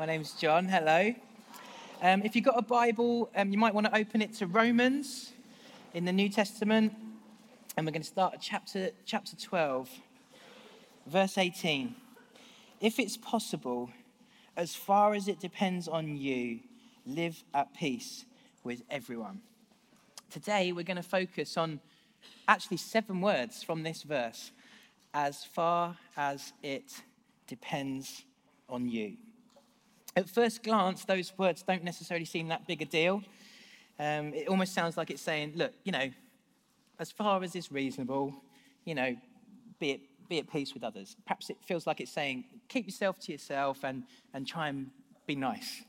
My 0.00 0.06
name's 0.06 0.32
John. 0.32 0.64
Hello. 0.64 1.14
Um, 2.00 2.22
if 2.22 2.34
you've 2.34 2.46
got 2.46 2.58
a 2.58 2.62
Bible, 2.62 3.30
um, 3.36 3.52
you 3.52 3.58
might 3.58 3.74
want 3.74 3.84
to 3.84 3.94
open 3.94 4.22
it 4.22 4.32
to 4.36 4.46
Romans 4.46 5.34
in 5.92 6.06
the 6.06 6.12
New 6.12 6.30
Testament. 6.30 6.94
And 7.76 7.84
we're 7.84 7.92
going 7.92 8.00
to 8.00 8.08
start 8.08 8.32
at 8.32 8.40
chapter, 8.40 8.92
chapter 9.04 9.36
12, 9.36 9.90
verse 11.06 11.36
18. 11.36 11.94
If 12.80 12.98
it's 12.98 13.18
possible, 13.18 13.90
as 14.56 14.74
far 14.74 15.12
as 15.12 15.28
it 15.28 15.38
depends 15.38 15.86
on 15.86 16.16
you, 16.16 16.60
live 17.04 17.44
at 17.52 17.74
peace 17.74 18.24
with 18.64 18.82
everyone. 18.88 19.42
Today, 20.30 20.72
we're 20.72 20.82
going 20.82 20.96
to 20.96 21.02
focus 21.02 21.58
on 21.58 21.78
actually 22.48 22.78
seven 22.78 23.20
words 23.20 23.62
from 23.62 23.82
this 23.82 24.02
verse 24.02 24.50
as 25.12 25.44
far 25.44 25.98
as 26.16 26.54
it 26.62 27.02
depends 27.46 28.24
on 28.66 28.88
you. 28.88 29.18
At 30.16 30.28
first 30.28 30.62
glance, 30.62 31.04
those 31.04 31.32
words 31.38 31.62
don't 31.62 31.84
necessarily 31.84 32.24
seem 32.24 32.48
that 32.48 32.66
big 32.66 32.82
a 32.82 32.84
deal. 32.84 33.22
Um, 33.98 34.34
it 34.34 34.48
almost 34.48 34.74
sounds 34.74 34.96
like 34.96 35.10
it's 35.10 35.22
saying, 35.22 35.52
look, 35.54 35.72
you 35.84 35.92
know, 35.92 36.10
as 36.98 37.12
far 37.12 37.42
as 37.42 37.54
is 37.54 37.70
reasonable, 37.70 38.34
you 38.84 38.94
know, 38.94 39.16
be 39.78 39.92
at, 39.92 40.00
be 40.28 40.38
at 40.38 40.50
peace 40.50 40.74
with 40.74 40.82
others. 40.82 41.16
Perhaps 41.26 41.50
it 41.50 41.58
feels 41.64 41.86
like 41.86 42.00
it's 42.00 42.12
saying, 42.12 42.44
keep 42.68 42.86
yourself 42.86 43.18
to 43.20 43.32
yourself 43.32 43.84
and, 43.84 44.02
and 44.34 44.46
try 44.46 44.68
and 44.68 44.90
be 45.26 45.36
nice. 45.36 45.82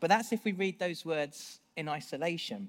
But 0.00 0.10
that's 0.10 0.32
if 0.32 0.44
we 0.44 0.52
read 0.52 0.78
those 0.78 1.04
words 1.04 1.60
in 1.76 1.88
isolation. 1.88 2.68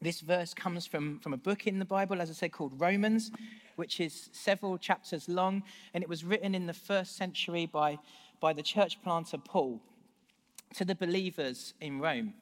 This 0.00 0.20
verse 0.20 0.54
comes 0.54 0.86
from, 0.86 1.18
from 1.20 1.32
a 1.32 1.36
book 1.36 1.66
in 1.66 1.78
the 1.78 1.84
Bible, 1.84 2.20
as 2.20 2.30
I 2.30 2.32
said, 2.32 2.52
called 2.52 2.80
Romans, 2.80 3.30
which 3.76 4.00
is 4.00 4.28
several 4.32 4.76
chapters 4.78 5.28
long, 5.28 5.62
and 5.94 6.02
it 6.02 6.08
was 6.08 6.24
written 6.24 6.54
in 6.54 6.66
the 6.66 6.74
first 6.74 7.16
century 7.16 7.66
by, 7.66 7.98
by 8.40 8.52
the 8.52 8.62
church 8.62 9.02
planter 9.02 9.38
Paul 9.38 9.80
to 10.74 10.84
the 10.84 10.94
believers 10.94 11.74
in 11.80 12.00
Rome. 12.00 12.34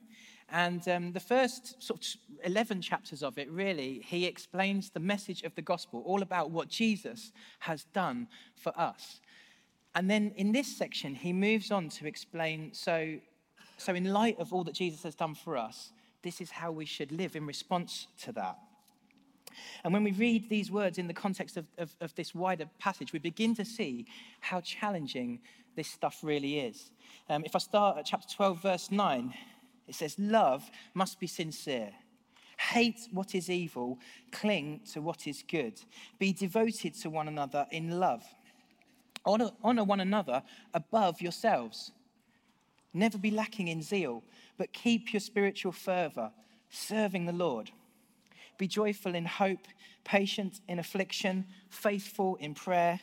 And 0.48 0.87
um, 0.89 1.12
the 1.12 1.21
first 1.21 1.83
sort 1.83 2.01
of 2.01 2.07
11 2.45 2.81
chapters 2.81 3.23
of 3.23 3.37
it, 3.37 3.51
really, 3.51 4.01
he 4.05 4.27
explains 4.27 4.91
the 4.91 5.01
message 5.01 5.43
of 5.43 5.55
the 5.55 5.62
gospel, 5.62 6.03
all 6.06 6.23
about 6.23 6.51
what 6.51 6.69
Jesus 6.69 7.33
has 7.61 7.84
done 7.93 8.29
for 8.55 8.79
us. 8.79 9.21
And 9.95 10.11
then 10.11 10.33
in 10.37 10.53
this 10.53 10.77
section, 10.77 11.15
he 11.15 11.33
moves 11.33 11.71
on 11.71 11.89
to 11.89 12.06
explain 12.06 12.73
so, 12.73 13.19
so 13.77 13.95
in 13.95 14.12
light 14.12 14.39
of 14.39 14.53
all 14.53 14.62
that 14.65 14.75
Jesus 14.75 15.03
has 15.03 15.15
done 15.15 15.34
for 15.34 15.56
us, 15.56 15.93
this 16.23 16.41
is 16.41 16.51
how 16.51 16.71
we 16.71 16.84
should 16.84 17.11
live 17.11 17.34
in 17.34 17.47
response 17.47 18.06
to 18.23 18.33
that. 18.33 18.59
And 19.85 19.93
when 19.93 20.05
we 20.05 20.12
read 20.12 20.49
these 20.49 20.71
words 20.71 20.99
in 20.99 21.07
the 21.07 21.15
context 21.15 21.57
of, 21.57 21.67
of, 21.79 21.95
of, 22.01 22.15
this 22.15 22.35
wider 22.35 22.67
passage, 22.79 23.12
we 23.12 23.19
begin 23.19 23.55
to 23.57 23.65
see 23.65 24.07
how 24.41 24.61
challenging 24.61 25.41
this 25.75 25.89
stuff 25.89 26.21
really 26.23 26.61
is. 26.61 26.91
Um, 27.29 27.45
if 27.45 27.55
I 27.55 27.59
start 27.59 27.99
at 27.99 28.07
chapter 28.07 28.34
12, 28.34 28.62
verse 28.62 28.91
9, 28.91 29.34
it 29.87 29.95
says, 29.95 30.17
Love 30.19 30.69
must 30.95 31.21
be 31.21 31.27
sincere. 31.27 31.93
Hate 32.59 33.01
what 33.12 33.34
is 33.34 33.51
evil, 33.51 33.99
cling 34.33 34.81
to 34.93 35.03
what 35.03 35.27
is 35.27 35.45
good. 35.47 35.81
Be 36.19 36.33
devoted 36.33 36.95
to 36.95 37.11
one 37.11 37.29
another 37.29 37.67
in 37.71 38.01
love. 38.01 38.25
Honor, 39.25 39.51
honor 39.62 39.84
one 39.84 40.01
another 40.01 40.43
above 40.73 41.21
yourselves. 41.21 41.93
Never 42.95 43.19
be 43.19 43.31
lacking 43.31 43.69
in 43.69 43.83
zeal, 43.83 44.23
but 44.57 44.73
keep 44.73 45.12
your 45.12 45.21
spiritual 45.21 45.73
fervor, 45.73 46.31
serving 46.71 47.27
the 47.27 47.33
Lord. 47.33 47.71
Be 48.59 48.67
joyful 48.67 49.15
in 49.15 49.27
hope, 49.27 49.67
patient 50.05 50.61
in 50.69 50.79
affliction, 50.79 51.47
faithful 51.69 52.37
in 52.37 52.55
prayer. 52.55 53.01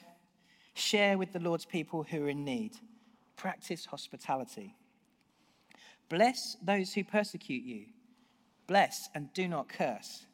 Share 0.74 1.18
with 1.18 1.34
the 1.34 1.40
Lord's 1.40 1.66
people 1.66 2.04
who 2.04 2.26
are 2.26 2.30
in 2.30 2.44
need. 2.44 2.72
Practice 3.36 3.86
hospitality. 3.86 4.76
Bless 6.10 6.58
those 6.64 6.94
who 6.94 7.04
persecute 7.04 7.64
you. 7.64 7.86
Bless 8.68 9.10
and 9.14 9.32
do 9.34 9.48
not 9.48 9.70
curse. 9.70 10.26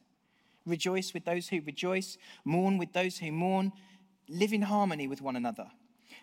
Rejoice 0.66 1.13
with 1.13 1.25
those 1.25 1.47
who 1.47 1.62
rejoice. 1.62 2.18
Mourn 2.46 2.78
with 2.78 2.94
those 2.94 3.18
who 3.18 3.31
mourn. 3.31 3.72
Live 4.30 4.53
in 4.53 4.62
harmony 4.62 5.07
with 5.07 5.22
one 5.22 5.36
another. 5.36 5.68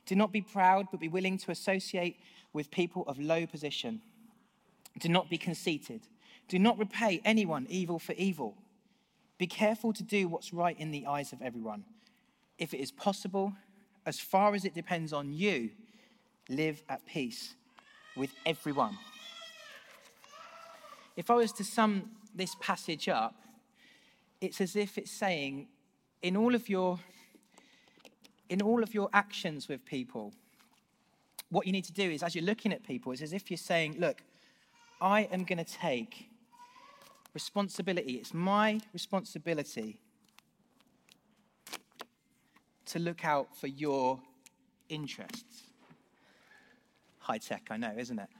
Do 0.07 0.15
not 0.15 0.33
be 0.33 0.41
proud, 0.41 0.87
but 0.91 1.01
be 1.01 1.09
willing 1.09 1.37
to 1.39 1.51
associate 1.51 2.19
with 2.53 2.71
people 2.71 3.05
of 3.07 3.19
low 3.19 3.47
position. 3.47 4.01
Do 4.99 5.09
not 5.09 5.29
be 5.29 5.39
conceited. 5.39 6.03
Do 6.49 6.59
not 6.59 6.79
repay 6.79 7.21
anyone 7.25 7.67
evil 7.69 7.99
for 7.99 8.13
evil. 8.13 8.57
Be 9.39 9.47
careful 9.47 9.93
to 9.93 10.03
do 10.03 10.29
what's 10.29 10.53
right 10.53 10.79
in 10.79 10.91
the 10.91 11.07
eyes 11.07 11.33
of 11.33 11.43
everyone. 11.43 11.85
If 12.59 12.73
it 12.73 12.79
is 12.79 12.91
possible, 12.91 13.53
as 14.07 14.19
far 14.19 14.55
as 14.55 14.65
it 14.65 14.75
depends 14.75 15.13
on 15.13 15.33
you, 15.33 15.71
live 16.49 16.83
at 16.89 17.05
peace 17.07 17.55
with 18.17 18.31
everyone. 18.47 18.97
If 21.17 21.31
I 21.31 21.35
was 21.35 21.53
to 21.53 21.65
sum 21.65 22.11
this 22.35 22.57
passage 22.61 23.09
up, 23.09 23.35
it's 24.41 24.61
as 24.61 24.77
if 24.77 24.97
it's 24.97 25.11
saying, 25.11 25.69
in 26.23 26.37
all 26.37 26.55
of 26.55 26.69
your 26.69 26.99
in 28.49 28.63
all 28.63 28.83
of 28.83 28.95
your 28.95 29.09
actions 29.13 29.69
with 29.69 29.85
people, 29.85 30.33
what 31.51 31.67
you 31.67 31.73
need 31.73 31.85
to 31.85 31.93
do 31.93 32.09
is, 32.09 32.23
as 32.23 32.35
you're 32.35 32.45
looking 32.45 32.73
at 32.73 32.85
people, 32.85 33.11
it's 33.11 33.23
as 33.23 33.33
if 33.33 33.51
you're 33.51 33.59
saying, 33.59 33.97
Look, 33.99 34.23
I 35.01 35.23
am 35.33 35.45
going 35.45 35.59
to 35.59 35.65
take 35.65 36.29
responsibility. 37.37 38.15
It's 38.15 38.33
my 38.33 38.81
responsibility 38.95 39.99
to 42.87 42.99
look 42.99 43.27
out 43.27 43.55
for 43.55 43.67
your 43.67 44.19
interests. 44.89 45.65
High 47.19 47.37
tech, 47.37 47.67
I 47.71 47.77
know, 47.77 47.93
isn't 47.95 48.19
it? 48.19 48.31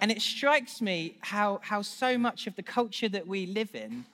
and 0.00 0.10
it 0.10 0.20
strikes 0.20 0.82
me 0.82 1.14
how, 1.20 1.60
how 1.62 1.82
so 1.82 2.18
much 2.18 2.48
of 2.48 2.56
the 2.56 2.64
culture 2.64 3.08
that 3.08 3.28
we 3.28 3.46
live 3.46 3.76
in 3.76 4.04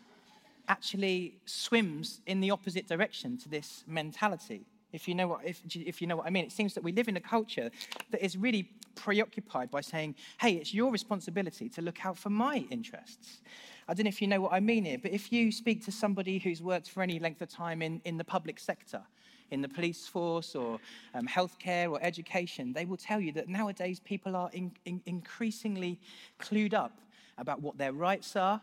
actually 0.68 1.36
swims 1.46 2.20
in 2.26 2.40
the 2.40 2.50
opposite 2.50 2.86
direction 2.86 3.38
to 3.38 3.48
this 3.48 3.82
mentality. 3.86 4.60
If 4.92 5.08
you 5.08 5.14
know 5.14 5.28
what, 5.28 5.40
if, 5.42 5.62
if 5.74 6.02
you 6.02 6.06
know 6.06 6.16
what 6.16 6.26
I 6.26 6.30
mean, 6.30 6.44
it 6.44 6.52
seems 6.52 6.74
that 6.74 6.84
we 6.84 6.92
live 6.92 7.08
in 7.08 7.16
a 7.16 7.20
culture 7.36 7.70
that 8.10 8.22
is 8.22 8.36
really 8.36 8.68
preoccupied 9.00 9.70
by 9.70 9.80
saying, 9.80 10.14
hey, 10.40 10.52
it's 10.52 10.72
your 10.74 10.92
responsibility 10.92 11.68
to 11.70 11.82
look 11.82 12.04
out 12.04 12.16
for 12.18 12.30
my 12.30 12.66
interests. 12.70 13.40
I 13.88 13.94
don't 13.94 14.04
know 14.04 14.10
if 14.10 14.20
you 14.22 14.28
know 14.28 14.40
what 14.40 14.52
I 14.52 14.60
mean 14.60 14.84
here, 14.84 14.98
but 15.02 15.10
if 15.10 15.32
you 15.32 15.50
speak 15.50 15.84
to 15.86 15.92
somebody 15.92 16.38
who's 16.38 16.62
worked 16.62 16.90
for 16.90 17.02
any 17.02 17.18
length 17.18 17.40
of 17.40 17.48
time 17.48 17.82
in, 17.82 18.00
in 18.04 18.16
the 18.18 18.24
public 18.24 18.60
sector, 18.60 19.02
in 19.50 19.62
the 19.62 19.68
police 19.68 20.06
force 20.06 20.54
or 20.54 20.78
um, 21.14 21.26
healthcare 21.26 21.90
or 21.90 21.98
education, 22.02 22.72
they 22.72 22.84
will 22.84 22.96
tell 22.96 23.20
you 23.20 23.32
that 23.32 23.48
nowadays 23.48 23.98
people 23.98 24.36
are 24.36 24.50
in, 24.52 24.70
in, 24.84 25.00
increasingly 25.06 25.98
clued 26.38 26.74
up 26.74 27.00
about 27.38 27.60
what 27.60 27.78
their 27.78 27.92
rights 27.92 28.36
are, 28.36 28.60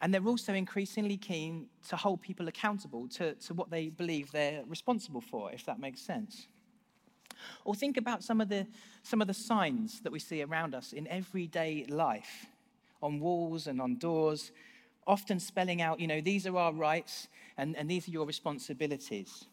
and 0.00 0.12
they're 0.12 0.26
also 0.26 0.52
increasingly 0.52 1.16
keen 1.16 1.66
to 1.88 1.96
hold 1.96 2.20
people 2.20 2.48
accountable 2.48 3.06
to, 3.08 3.34
to 3.34 3.54
what 3.54 3.70
they 3.70 3.88
believe 3.88 4.32
they're 4.32 4.62
responsible 4.66 5.20
for, 5.20 5.52
if 5.52 5.64
that 5.66 5.78
makes 5.78 6.00
sense. 6.00 6.48
Or 7.64 7.74
think 7.74 7.96
about 7.96 8.22
some 8.22 8.40
of, 8.40 8.48
the, 8.48 8.66
some 9.02 9.20
of 9.20 9.26
the 9.26 9.34
signs 9.34 10.00
that 10.00 10.12
we 10.12 10.18
see 10.18 10.42
around 10.42 10.74
us 10.74 10.92
in 10.92 11.06
everyday 11.08 11.86
life, 11.88 12.46
on 13.02 13.20
walls 13.20 13.66
and 13.66 13.80
on 13.80 13.96
doors, 13.96 14.52
often 15.06 15.38
spelling 15.38 15.80
out, 15.80 16.00
you 16.00 16.06
know, 16.06 16.20
these 16.20 16.46
are 16.46 16.56
our 16.56 16.72
rights 16.72 17.28
and, 17.56 17.76
and 17.76 17.88
these 17.90 18.08
are 18.08 18.10
your 18.10 18.26
responsibilities. 18.26 19.46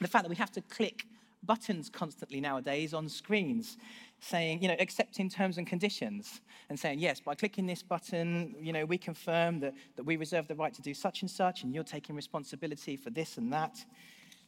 The 0.00 0.08
fact 0.08 0.24
that 0.24 0.30
we 0.30 0.36
have 0.36 0.52
to 0.52 0.60
click 0.60 1.06
buttons 1.42 1.90
constantly 1.90 2.40
nowadays 2.40 2.94
on 2.94 3.08
screens 3.08 3.76
saying, 4.20 4.62
you 4.62 4.68
know, 4.68 4.76
accepting 4.78 5.28
terms 5.28 5.58
and 5.58 5.66
conditions 5.66 6.40
and 6.68 6.78
saying, 6.78 7.00
yes, 7.00 7.18
by 7.18 7.34
clicking 7.34 7.66
this 7.66 7.82
button, 7.82 8.54
you 8.60 8.72
know, 8.72 8.84
we 8.84 8.96
confirm 8.96 9.58
that, 9.58 9.74
that 9.96 10.04
we 10.04 10.16
reserve 10.16 10.46
the 10.46 10.54
right 10.54 10.72
to 10.72 10.82
do 10.82 10.94
such 10.94 11.22
and 11.22 11.30
such, 11.30 11.64
and 11.64 11.74
you're 11.74 11.82
taking 11.82 12.14
responsibility 12.14 12.96
for 12.96 13.10
this 13.10 13.36
and 13.36 13.52
that 13.52 13.84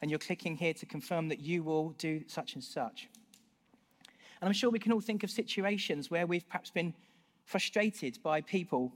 and 0.04 0.10
you're 0.10 0.18
clicking 0.18 0.54
here 0.54 0.74
to 0.74 0.84
confirm 0.84 1.28
that 1.28 1.40
you 1.40 1.62
will 1.62 1.92
do 1.92 2.22
such 2.26 2.52
and 2.56 2.62
such. 2.62 3.08
And 4.38 4.46
I'm 4.46 4.52
sure 4.52 4.68
we 4.68 4.78
can 4.78 4.92
all 4.92 5.00
think 5.00 5.22
of 5.22 5.30
situations 5.30 6.10
where 6.10 6.26
we've 6.26 6.46
perhaps 6.46 6.70
been 6.70 6.92
frustrated 7.46 8.18
by 8.22 8.42
people 8.42 8.92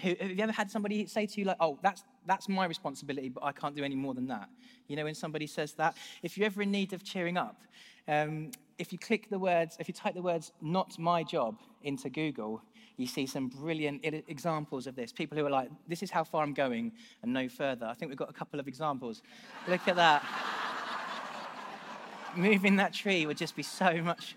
who, 0.00 0.14
have 0.20 0.30
you 0.30 0.38
ever 0.38 0.52
had 0.52 0.70
somebody 0.70 1.06
say 1.06 1.26
to 1.26 1.40
you, 1.40 1.44
like, 1.44 1.56
oh, 1.58 1.76
that's, 1.82 2.04
that's 2.24 2.48
my 2.48 2.66
responsibility, 2.66 3.30
but 3.30 3.42
I 3.42 3.50
can't 3.50 3.74
do 3.74 3.82
any 3.82 3.96
more 3.96 4.14
than 4.14 4.28
that? 4.28 4.48
You 4.86 4.94
know, 4.94 5.02
when 5.02 5.16
somebody 5.16 5.48
says 5.48 5.72
that, 5.72 5.96
if 6.22 6.38
you're 6.38 6.46
ever 6.46 6.62
in 6.62 6.70
need 6.70 6.92
of 6.92 7.02
cheering 7.02 7.36
up, 7.36 7.60
um, 8.06 8.52
if 8.78 8.92
you 8.92 9.00
click 9.00 9.28
the 9.28 9.40
words, 9.40 9.76
if 9.80 9.88
you 9.88 9.94
type 9.94 10.14
the 10.14 10.22
words, 10.22 10.52
not 10.60 10.96
my 11.00 11.24
job 11.24 11.58
into 11.82 12.08
Google, 12.08 12.62
you 13.02 13.08
see 13.08 13.26
some 13.26 13.48
brilliant 13.48 14.00
examples 14.04 14.86
of 14.86 14.96
this. 14.96 15.12
People 15.12 15.36
who 15.36 15.44
are 15.44 15.50
like, 15.50 15.70
this 15.88 16.02
is 16.02 16.10
how 16.10 16.24
far 16.24 16.42
I'm 16.42 16.54
going 16.54 16.92
and 17.22 17.32
no 17.32 17.48
further. 17.48 17.86
I 17.86 17.94
think 17.94 18.10
we've 18.10 18.18
got 18.18 18.30
a 18.30 18.32
couple 18.32 18.60
of 18.60 18.68
examples. 18.68 19.22
Look 19.68 19.86
at 19.88 19.96
that. 19.96 20.24
Moving 22.36 22.76
that 22.76 22.94
tree 22.94 23.26
would 23.26 23.36
just 23.36 23.56
be 23.56 23.62
so 23.62 24.00
much. 24.02 24.36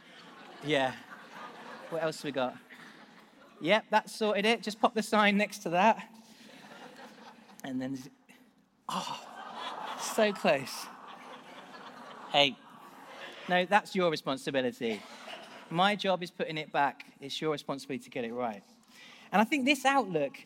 Yeah. 0.66 0.94
What 1.92 2.04
else 2.04 2.24
we 2.24 2.32
got? 2.32 2.58
Yep, 3.62 3.86
that 3.92 4.10
sorted 4.10 4.46
it. 4.46 4.62
Just 4.62 4.82
pop 4.82 4.96
the 4.96 5.04
sign 5.04 5.38
next 5.38 5.60
to 5.60 5.70
that. 5.70 6.10
And 7.64 7.82
then, 7.82 7.98
oh, 8.90 9.22
so 10.02 10.34
close. 10.34 10.88
Hey, 12.32 12.58
No, 13.48 13.66
that's 13.66 13.96
your 13.96 14.10
responsibility. 14.10 15.02
My 15.76 15.94
job 15.94 16.24
is 16.24 16.32
putting 16.32 16.58
it 16.58 16.72
back. 16.72 17.06
It's 17.20 17.42
your 17.42 17.52
responsibility 17.52 18.06
to 18.06 18.10
get 18.10 18.24
it 18.24 18.32
right. 18.32 18.64
And 19.34 19.42
I 19.42 19.44
think 19.44 19.66
this 19.66 19.84
outlook, 19.84 20.38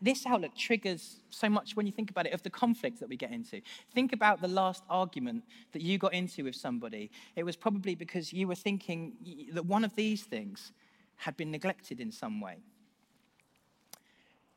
this 0.00 0.24
outlook 0.24 0.56
triggers 0.56 1.16
so 1.30 1.48
much 1.48 1.74
when 1.74 1.86
you 1.86 1.92
think 1.92 2.12
about 2.12 2.26
it 2.26 2.32
of 2.32 2.40
the 2.44 2.50
conflict 2.50 3.00
that 3.00 3.08
we 3.08 3.16
get 3.16 3.32
into. 3.32 3.60
Think 3.92 4.12
about 4.12 4.40
the 4.40 4.46
last 4.46 4.84
argument 4.88 5.42
that 5.72 5.82
you 5.82 5.98
got 5.98 6.14
into 6.14 6.44
with 6.44 6.54
somebody. 6.54 7.10
It 7.34 7.42
was 7.42 7.56
probably 7.56 7.96
because 7.96 8.32
you 8.32 8.46
were 8.46 8.54
thinking 8.54 9.14
that 9.52 9.66
one 9.66 9.84
of 9.84 9.96
these 9.96 10.22
things 10.22 10.70
had 11.16 11.36
been 11.36 11.50
neglected 11.50 11.98
in 11.98 12.12
some 12.12 12.40
way. 12.40 12.58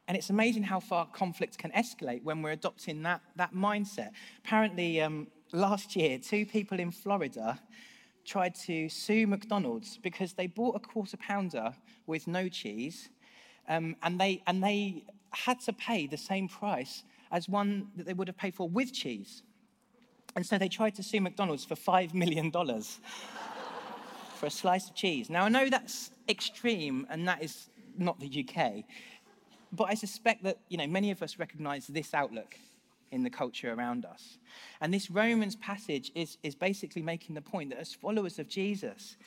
And 0.07 0.15
it's 0.15 0.29
amazing 0.29 0.61
how 0.61 0.79
far 0.79 1.07
conflict 1.07 1.57
can 1.57 1.71
escalate 1.71 2.23
when 2.23 2.43
we're 2.43 2.51
adopting 2.51 3.01
that, 3.01 3.21
that 3.35 3.55
mindset. 3.55 4.11
Apparently, 4.45 5.01
um, 5.01 5.25
last 5.51 5.95
year, 5.95 6.19
two 6.19 6.45
people 6.45 6.79
in 6.79 6.91
Florida 6.91 7.59
tried 8.29 8.53
to 8.53 8.87
sue 8.89 9.25
McDonald's 9.25 9.97
because 9.97 10.33
they 10.33 10.45
bought 10.45 10.75
a 10.75 10.79
quarter 10.79 11.17
pounder 11.17 11.73
with 12.05 12.27
no 12.27 12.47
cheese, 12.47 13.09
um, 13.67 13.95
and, 14.03 14.19
they, 14.19 14.43
and 14.45 14.63
they 14.63 15.03
had 15.31 15.59
to 15.61 15.73
pay 15.73 16.05
the 16.05 16.17
same 16.17 16.47
price 16.47 17.03
as 17.31 17.49
one 17.49 17.87
that 17.95 18.05
they 18.05 18.13
would 18.13 18.27
have 18.27 18.37
paid 18.37 18.53
for 18.53 18.69
with 18.69 18.93
cheese. 18.93 19.41
And 20.35 20.45
so 20.45 20.59
they 20.59 20.69
tried 20.69 20.95
to 20.95 21.03
sue 21.03 21.21
McDonald's 21.21 21.65
for 21.65 21.75
$5 21.75 22.13
million 22.13 22.51
for 24.35 24.45
a 24.45 24.49
slice 24.49 24.89
of 24.89 24.95
cheese. 24.95 25.29
Now, 25.29 25.45
I 25.45 25.49
know 25.49 25.67
that's 25.67 26.11
extreme, 26.27 27.07
and 27.09 27.27
that 27.27 27.43
is 27.43 27.69
not 27.97 28.19
the 28.19 28.45
UK, 28.45 28.83
but 29.71 29.85
I 29.85 29.95
suspect 29.95 30.43
that 30.43 30.59
you 30.69 30.77
know, 30.77 30.87
many 30.87 31.09
of 31.09 31.23
us 31.23 31.39
recognize 31.39 31.87
this 31.87 32.13
outlook 32.13 32.55
in 33.11 33.23
the 33.23 33.29
culture 33.29 33.73
around 33.73 34.05
us. 34.05 34.37
And 34.81 34.93
this 34.93 35.09
Romans 35.09 35.55
passage 35.55 36.11
is, 36.15 36.37
is 36.43 36.55
basically 36.55 37.01
making 37.01 37.35
the 37.35 37.41
point 37.41 37.69
that 37.71 37.79
as 37.79 37.93
followers 37.93 38.39
of 38.39 38.47
Jesus, 38.47 39.17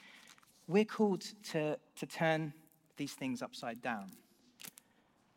we're 0.69 0.85
called 0.85 1.23
to, 1.51 1.79
to 1.97 2.07
turn 2.07 2.53
these 2.97 3.13
things 3.13 3.43
upside 3.43 3.83
down, 3.83 4.11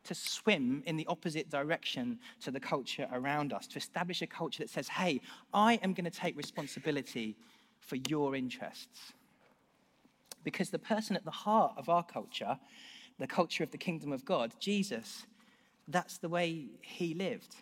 to 0.04 0.14
swim 0.14 0.84
in 0.86 0.98
the 0.98 1.08
opposite 1.08 1.50
direction 1.50 2.20
to 2.42 2.52
the 2.52 2.60
culture 2.60 3.08
around 3.12 3.54
us, 3.54 3.68
to 3.68 3.78
establish 3.78 4.22
a 4.22 4.28
culture 4.28 4.64
that 4.64 4.70
says, 4.70 4.88
hey, 4.88 5.20
I 5.54 5.76
am 5.82 5.94
going 5.94 6.06
to 6.06 6.12
take 6.12 6.38
responsibility 6.38 7.36
for 7.80 7.98
your 8.10 8.36
interests. 8.36 9.14
Because 10.44 10.70
the 10.70 10.80
person 10.80 11.16
at 11.16 11.26
the 11.26 11.32
heart 11.32 11.74
of 11.78 11.90
our 11.90 12.04
culture, 12.04 12.60
the 13.18 13.28
culture 13.28 13.64
of 13.64 13.72
the 13.72 13.78
kingdom 13.78 14.12
of 14.12 14.26
God, 14.26 14.54
Jesus, 14.60 15.26
that's 15.88 16.18
the 16.18 16.30
way 16.30 16.68
he 16.82 17.14
lived. 17.14 17.56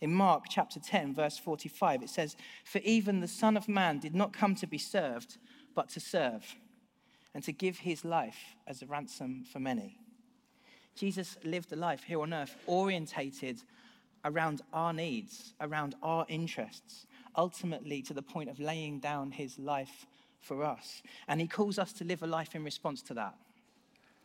In 0.00 0.12
Mark 0.12 0.44
chapter 0.48 0.78
10, 0.78 1.14
verse 1.14 1.38
45, 1.38 2.02
it 2.02 2.10
says, 2.10 2.36
For 2.64 2.78
even 2.84 3.20
the 3.20 3.28
Son 3.28 3.56
of 3.56 3.68
Man 3.68 3.98
did 3.98 4.14
not 4.14 4.32
come 4.32 4.54
to 4.56 4.66
be 4.66 4.78
served, 4.78 5.38
but 5.74 5.88
to 5.90 6.00
serve, 6.00 6.56
and 7.34 7.42
to 7.44 7.52
give 7.52 7.78
his 7.78 8.04
life 8.04 8.56
as 8.66 8.80
a 8.80 8.86
ransom 8.86 9.44
for 9.44 9.58
many. 9.58 9.98
Jesus 10.94 11.36
lived 11.44 11.72
a 11.72 11.76
life 11.76 12.04
here 12.04 12.20
on 12.20 12.32
earth 12.32 12.56
orientated 12.66 13.62
around 14.24 14.62
our 14.72 14.92
needs, 14.92 15.54
around 15.60 15.94
our 16.02 16.26
interests, 16.28 17.06
ultimately 17.36 18.02
to 18.02 18.14
the 18.14 18.22
point 18.22 18.50
of 18.50 18.58
laying 18.58 18.98
down 18.98 19.30
his 19.30 19.58
life 19.58 20.06
for 20.40 20.64
us. 20.64 21.02
And 21.26 21.40
he 21.40 21.46
calls 21.46 21.78
us 21.78 21.92
to 21.94 22.04
live 22.04 22.22
a 22.22 22.26
life 22.26 22.54
in 22.54 22.64
response 22.64 23.02
to 23.02 23.14
that 23.14 23.34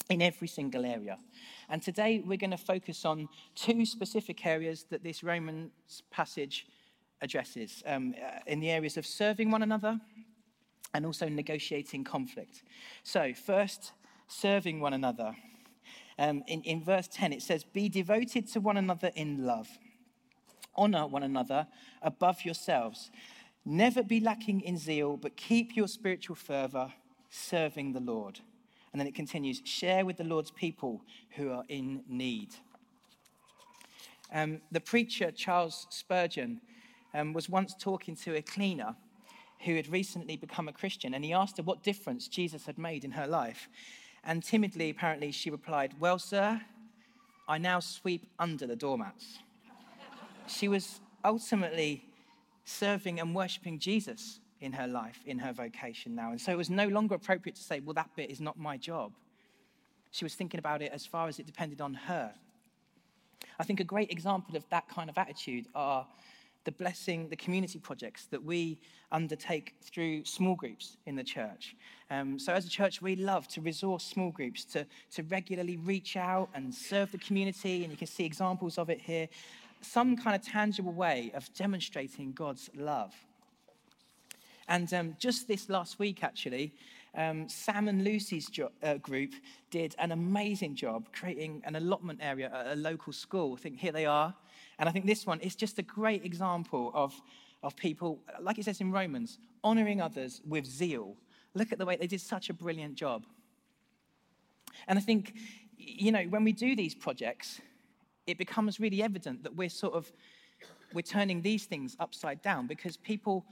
in 0.09 0.21
every 0.21 0.47
single 0.47 0.85
area. 0.85 1.17
And 1.69 1.81
today 1.81 2.21
we're 2.25 2.37
going 2.37 2.51
to 2.51 2.57
focus 2.57 3.05
on 3.05 3.29
two 3.55 3.85
specific 3.85 4.45
areas 4.45 4.85
that 4.89 5.03
this 5.03 5.23
Romans 5.23 6.03
passage 6.11 6.67
addresses 7.21 7.81
um, 7.85 8.13
uh, 8.21 8.39
in 8.45 8.59
the 8.59 8.69
areas 8.69 8.97
of 8.97 9.05
serving 9.05 9.49
one 9.49 9.63
another 9.63 9.99
and 10.93 11.05
also 11.05 11.27
negotiating 11.27 12.03
conflict. 12.03 12.63
So, 13.03 13.33
first, 13.33 13.93
serving 14.27 14.79
one 14.79 14.93
another. 14.93 15.35
Um, 16.19 16.43
in, 16.47 16.61
in 16.63 16.83
verse 16.83 17.07
10, 17.07 17.33
it 17.33 17.41
says, 17.41 17.63
Be 17.63 17.89
devoted 17.89 18.47
to 18.53 18.59
one 18.59 18.77
another 18.77 19.11
in 19.15 19.45
love, 19.45 19.67
honor 20.75 21.07
one 21.07 21.23
another 21.23 21.67
above 22.01 22.45
yourselves. 22.45 23.09
Never 23.65 24.03
be 24.03 24.19
lacking 24.19 24.61
in 24.61 24.77
zeal, 24.77 25.17
but 25.17 25.37
keep 25.37 25.75
your 25.75 25.87
spiritual 25.87 26.35
fervor 26.35 26.93
serving 27.29 27.93
the 27.93 28.01
Lord. 28.01 28.41
And 28.93 28.99
then 28.99 29.07
it 29.07 29.15
continues 29.15 29.61
share 29.65 30.05
with 30.05 30.17
the 30.17 30.23
Lord's 30.23 30.51
people 30.51 31.01
who 31.35 31.51
are 31.51 31.63
in 31.67 32.03
need. 32.07 32.49
Um, 34.31 34.61
the 34.71 34.79
preacher 34.79 35.31
Charles 35.31 35.87
Spurgeon 35.89 36.61
um, 37.13 37.33
was 37.33 37.49
once 37.49 37.75
talking 37.77 38.15
to 38.17 38.35
a 38.35 38.41
cleaner 38.41 38.95
who 39.65 39.75
had 39.75 39.91
recently 39.91 40.37
become 40.37 40.67
a 40.67 40.73
Christian, 40.73 41.13
and 41.13 41.25
he 41.25 41.33
asked 41.33 41.57
her 41.57 41.63
what 41.63 41.83
difference 41.83 42.27
Jesus 42.27 42.65
had 42.65 42.77
made 42.77 43.03
in 43.03 43.11
her 43.11 43.27
life. 43.27 43.67
And 44.23 44.43
timidly, 44.43 44.89
apparently, 44.89 45.31
she 45.31 45.49
replied, 45.49 45.93
Well, 45.99 46.19
sir, 46.19 46.61
I 47.47 47.57
now 47.57 47.79
sweep 47.79 48.27
under 48.39 48.67
the 48.67 48.75
doormats. 48.75 49.39
she 50.47 50.67
was 50.67 51.01
ultimately 51.25 52.05
serving 52.65 53.19
and 53.19 53.35
worshipping 53.35 53.79
Jesus 53.79 54.39
in 54.63 54.71
her 54.71 54.87
life, 54.87 55.19
in 55.25 55.37
her 55.39 55.51
vocation 55.51 56.15
now. 56.15 56.31
And 56.31 56.39
so 56.39 56.51
it 56.51 56.57
was 56.57 56.69
no 56.69 56.87
longer 56.87 57.15
appropriate 57.15 57.55
to 57.55 57.61
say, 57.61 57.81
well, 57.81 57.93
that 57.93 58.09
bit 58.15 58.31
is 58.31 58.39
not 58.39 58.57
my 58.57 58.77
job. 58.77 59.13
She 60.11 60.23
was 60.23 60.35
thinking 60.35 60.59
about 60.59 60.81
it 60.81 60.91
as 60.93 61.05
far 61.05 61.27
as 61.27 61.37
it 61.39 61.45
depended 61.45 61.81
on 61.81 61.93
her. 61.93 62.33
I 63.59 63.63
think 63.63 63.79
a 63.79 63.83
great 63.83 64.09
example 64.09 64.55
of 64.55 64.63
that 64.69 64.87
kind 64.87 65.09
of 65.09 65.17
attitude 65.17 65.67
are 65.75 66.07
the 66.63 66.71
blessing, 66.71 67.27
the 67.27 67.35
community 67.35 67.77
projects 67.77 68.27
that 68.27 68.41
we 68.41 68.79
undertake 69.11 69.75
through 69.81 70.23
small 70.23 70.55
groups 70.55 70.95
in 71.05 71.15
the 71.15 71.23
church. 71.23 71.75
Um, 72.09 72.39
so, 72.39 72.53
as 72.53 72.65
a 72.65 72.69
church, 72.69 73.01
we 73.01 73.17
love 73.17 73.49
to 73.49 73.61
resource 73.61 74.05
small 74.05 74.31
groups 74.31 74.63
to, 74.65 74.85
to 75.11 75.23
regularly 75.23 75.75
reach 75.75 76.15
out 76.15 76.49
and 76.53 76.73
serve 76.73 77.11
the 77.11 77.17
community, 77.17 77.83
and 77.83 77.91
you 77.91 77.97
can 77.97 78.07
see 78.07 78.23
examples 78.23 78.77
of 78.77 78.89
it 78.89 79.01
here. 79.01 79.27
Some 79.81 80.15
kind 80.15 80.37
of 80.37 80.41
tangible 80.41 80.93
way 80.93 81.31
of 81.35 81.53
demonstrating 81.53 82.31
God's 82.31 82.69
love. 82.75 83.13
And 84.67 84.93
um, 84.93 85.15
just 85.19 85.47
this 85.47 85.69
last 85.69 85.99
week, 85.99 86.23
actually, 86.23 86.73
um, 87.15 87.47
Sam 87.47 87.87
and 87.87 88.03
Lucy's 88.03 88.47
jo- 88.49 88.71
uh, 88.81 88.95
group 88.95 89.33
did 89.69 89.95
an 89.99 90.11
amazing 90.11 90.75
job 90.75 91.09
creating 91.13 91.61
an 91.65 91.75
allotment 91.75 92.19
area 92.21 92.51
at 92.53 92.73
a 92.73 92.75
local 92.75 93.13
school. 93.13 93.55
I 93.57 93.61
think 93.61 93.79
here 93.79 93.91
they 93.91 94.05
are. 94.05 94.33
And 94.79 94.89
I 94.89 94.91
think 94.91 95.05
this 95.05 95.25
one 95.25 95.39
is 95.41 95.55
just 95.55 95.77
a 95.79 95.83
great 95.83 96.25
example 96.25 96.91
of, 96.93 97.13
of 97.61 97.75
people, 97.75 98.19
like 98.41 98.57
it 98.57 98.65
says 98.65 98.81
in 98.81 98.91
Romans, 98.91 99.37
honoring 99.63 100.01
others 100.01 100.41
with 100.47 100.65
zeal. 100.65 101.15
Look 101.53 101.71
at 101.71 101.77
the 101.77 101.85
way 101.85 101.95
they 101.95 102.07
did 102.07 102.21
such 102.21 102.49
a 102.49 102.53
brilliant 102.53 102.95
job. 102.95 103.25
And 104.87 104.97
I 104.97 105.01
think, 105.01 105.35
you 105.77 106.11
know, 106.11 106.23
when 106.23 106.43
we 106.43 106.51
do 106.51 106.75
these 106.75 106.95
projects, 106.95 107.61
it 108.25 108.37
becomes 108.37 108.79
really 108.79 109.03
evident 109.03 109.43
that 109.43 109.55
we're 109.55 109.69
sort 109.69 109.93
of 109.93 110.11
we're 110.93 111.01
turning 111.01 111.41
these 111.41 111.65
things 111.65 111.95
upside 111.99 112.41
down 112.41 112.67
because 112.67 112.97
people 112.97 113.45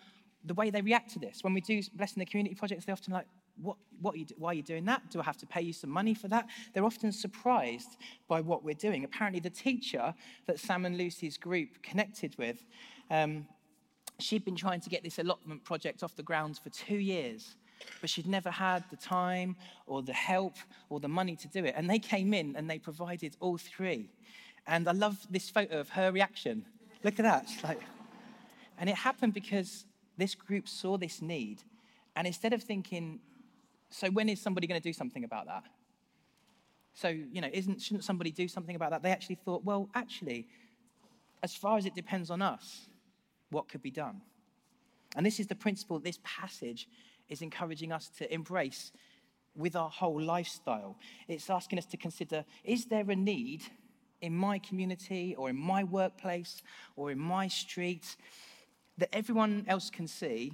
the 0.45 0.53
way 0.53 0.69
they 0.69 0.81
react 0.81 1.11
to 1.11 1.19
this. 1.19 1.43
When 1.43 1.53
we 1.53 1.61
do 1.61 1.81
blessing 1.93 2.19
the 2.19 2.25
community 2.25 2.55
projects, 2.55 2.85
they're 2.85 2.93
often 2.93 3.13
like, 3.13 3.27
what, 3.61 3.77
what 4.01 4.15
are 4.15 4.17
you, 4.17 4.25
why 4.37 4.51
are 4.51 4.53
you 4.55 4.63
doing 4.63 4.85
that? 4.85 5.09
Do 5.11 5.19
I 5.19 5.23
have 5.23 5.37
to 5.37 5.45
pay 5.45 5.61
you 5.61 5.73
some 5.73 5.89
money 5.89 6.13
for 6.13 6.27
that? 6.29 6.47
They're 6.73 6.85
often 6.85 7.11
surprised 7.11 7.97
by 8.27 8.41
what 8.41 8.63
we're 8.63 8.73
doing. 8.73 9.03
Apparently, 9.03 9.39
the 9.39 9.49
teacher 9.49 10.13
that 10.47 10.59
Sam 10.59 10.85
and 10.85 10.97
Lucy's 10.97 11.37
group 11.37 11.83
connected 11.83 12.35
with, 12.37 12.65
um, 13.09 13.45
she'd 14.19 14.45
been 14.45 14.55
trying 14.55 14.81
to 14.81 14.89
get 14.89 15.03
this 15.03 15.19
allotment 15.19 15.63
project 15.63 16.01
off 16.03 16.15
the 16.15 16.23
ground 16.23 16.59
for 16.63 16.69
two 16.69 16.97
years, 16.97 17.55
but 17.99 18.09
she'd 18.09 18.27
never 18.27 18.49
had 18.49 18.83
the 18.89 18.97
time 18.97 19.55
or 19.85 20.01
the 20.01 20.13
help 20.13 20.55
or 20.89 20.99
the 20.99 21.07
money 21.07 21.35
to 21.35 21.47
do 21.47 21.65
it. 21.65 21.73
And 21.77 21.89
they 21.89 21.99
came 21.99 22.33
in 22.33 22.55
and 22.55 22.69
they 22.69 22.79
provided 22.79 23.35
all 23.39 23.57
three. 23.57 24.09
And 24.67 24.87
I 24.87 24.91
love 24.91 25.17
this 25.29 25.49
photo 25.49 25.79
of 25.79 25.89
her 25.89 26.11
reaction. 26.11 26.65
Look 27.03 27.19
at 27.19 27.23
that. 27.23 27.47
Like, 27.63 27.81
and 28.77 28.89
it 28.89 28.95
happened 28.95 29.33
because 29.33 29.85
this 30.17 30.35
group 30.35 30.67
saw 30.67 30.97
this 30.97 31.21
need. 31.21 31.63
And 32.15 32.27
instead 32.27 32.53
of 32.53 32.63
thinking, 32.63 33.19
so 33.89 34.09
when 34.09 34.29
is 34.29 34.41
somebody 34.41 34.67
going 34.67 34.79
to 34.79 34.87
do 34.87 34.93
something 34.93 35.23
about 35.23 35.47
that? 35.47 35.63
So, 36.93 37.07
you 37.07 37.41
know, 37.41 37.49
isn't, 37.51 37.81
shouldn't 37.81 38.03
somebody 38.03 38.31
do 38.31 38.47
something 38.47 38.75
about 38.75 38.91
that? 38.91 39.01
They 39.01 39.11
actually 39.11 39.35
thought, 39.35 39.63
well, 39.63 39.89
actually, 39.95 40.47
as 41.41 41.55
far 41.55 41.77
as 41.77 41.85
it 41.85 41.95
depends 41.95 42.29
on 42.29 42.41
us, 42.41 42.87
what 43.49 43.69
could 43.69 43.81
be 43.81 43.91
done? 43.91 44.21
And 45.15 45.25
this 45.25 45.39
is 45.39 45.47
the 45.47 45.55
principle 45.55 45.99
this 45.99 46.19
passage 46.23 46.87
is 47.29 47.41
encouraging 47.41 47.91
us 47.91 48.09
to 48.17 48.33
embrace 48.33 48.91
with 49.55 49.75
our 49.75 49.89
whole 49.89 50.21
lifestyle. 50.21 50.97
It's 51.27 51.49
asking 51.49 51.79
us 51.79 51.85
to 51.87 51.97
consider 51.97 52.45
is 52.63 52.85
there 52.85 53.09
a 53.09 53.15
need 53.15 53.63
in 54.21 54.35
my 54.35 54.59
community 54.59 55.35
or 55.37 55.49
in 55.49 55.57
my 55.57 55.83
workplace 55.83 56.61
or 56.95 57.11
in 57.11 57.19
my 57.19 57.47
street 57.47 58.15
that 58.97 59.09
everyone 59.13 59.65
else 59.67 59.89
can 59.89 60.07
see, 60.07 60.53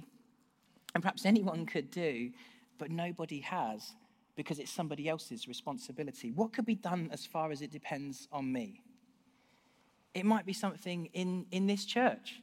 and 0.94 1.02
perhaps 1.02 1.26
anyone 1.26 1.66
could 1.66 1.90
do, 1.90 2.30
but 2.78 2.90
nobody 2.90 3.40
has 3.40 3.94
because 4.36 4.60
it's 4.60 4.70
somebody 4.70 5.08
else's 5.08 5.48
responsibility. 5.48 6.30
What 6.30 6.52
could 6.52 6.64
be 6.64 6.76
done 6.76 7.10
as 7.12 7.26
far 7.26 7.50
as 7.50 7.60
it 7.60 7.72
depends 7.72 8.28
on 8.30 8.52
me? 8.52 8.80
It 10.14 10.24
might 10.24 10.46
be 10.46 10.52
something 10.52 11.06
in, 11.12 11.44
in 11.50 11.66
this 11.66 11.84
church. 11.84 12.40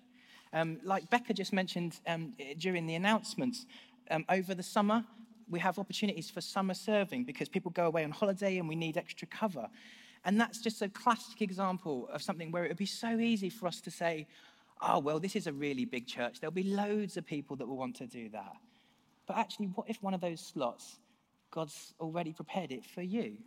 Um, 0.51 0.79
like 0.83 1.09
Becca 1.09 1.33
just 1.33 1.53
mentioned 1.53 1.99
um, 2.05 2.33
during 2.57 2.85
the 2.85 2.95
announcements, 2.95 3.65
um, 4.11 4.25
over 4.29 4.53
the 4.53 4.63
summer, 4.63 5.05
we 5.49 5.59
have 5.59 5.79
opportunities 5.79 6.29
for 6.29 6.41
summer 6.41 6.73
serving 6.73 7.23
because 7.23 7.49
people 7.49 7.71
go 7.71 7.85
away 7.85 8.03
on 8.03 8.11
holiday 8.11 8.57
and 8.57 8.67
we 8.67 8.75
need 8.75 8.97
extra 8.97 9.27
cover. 9.27 9.67
And 10.25 10.39
that's 10.39 10.59
just 10.59 10.81
a 10.81 10.89
classic 10.89 11.41
example 11.41 12.09
of 12.11 12.21
something 12.21 12.51
where 12.51 12.65
it 12.65 12.69
would 12.69 12.77
be 12.77 12.85
so 12.85 13.19
easy 13.19 13.49
for 13.49 13.67
us 13.67 13.79
to 13.81 13.91
say, 13.91 14.27
oh, 14.81 14.99
well, 14.99 15.19
this 15.19 15.35
is 15.35 15.47
a 15.47 15.53
really 15.53 15.85
big 15.85 16.07
church. 16.07 16.39
There'll 16.39 16.53
be 16.53 16.63
loads 16.63 17.17
of 17.17 17.25
people 17.25 17.55
that 17.57 17.67
will 17.67 17.77
want 17.77 17.95
to 17.97 18.07
do 18.07 18.29
that. 18.29 18.53
But 19.27 19.37
actually, 19.37 19.67
what 19.67 19.89
if 19.89 20.01
one 20.03 20.13
of 20.13 20.21
those 20.21 20.41
slots, 20.41 20.99
God's 21.51 21.93
already 21.99 22.33
prepared 22.33 22.71
it 22.71 22.85
for 22.85 23.01
you, 23.01 23.37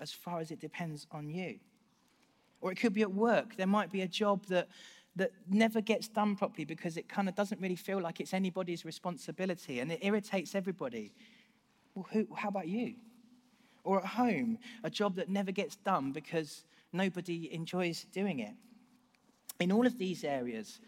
as 0.00 0.12
far 0.12 0.40
as 0.40 0.50
it 0.50 0.60
depends 0.60 1.06
on 1.12 1.28
you? 1.28 1.58
Or 2.60 2.72
it 2.72 2.76
could 2.76 2.92
be 2.92 3.02
at 3.02 3.12
work. 3.12 3.56
There 3.56 3.66
might 3.66 3.90
be 3.90 4.02
a 4.02 4.08
job 4.08 4.46
that, 4.46 4.68
that 5.16 5.32
never 5.48 5.80
gets 5.80 6.08
done 6.08 6.34
properly 6.34 6.64
because 6.64 6.96
it 6.96 7.08
kind 7.08 7.28
of 7.28 7.34
doesn't 7.34 7.60
really 7.60 7.76
feel 7.76 8.00
like 8.00 8.20
it's 8.20 8.34
anybody's 8.34 8.84
responsibility 8.84 9.80
and 9.80 9.92
it 9.92 10.00
irritates 10.02 10.54
everybody. 10.54 11.12
Well, 11.94 12.06
who, 12.12 12.26
how 12.34 12.48
about 12.48 12.68
you? 12.68 12.94
Or 13.84 14.00
at 14.00 14.06
home, 14.06 14.58
a 14.82 14.90
job 14.90 15.16
that 15.16 15.28
never 15.28 15.52
gets 15.52 15.76
done 15.76 16.12
because 16.12 16.64
nobody 16.92 17.52
enjoys 17.52 18.04
doing 18.12 18.40
it. 18.40 18.54
In 19.60 19.72
all 19.72 19.86
of 19.86 19.98
these 19.98 20.24
areas, 20.24 20.80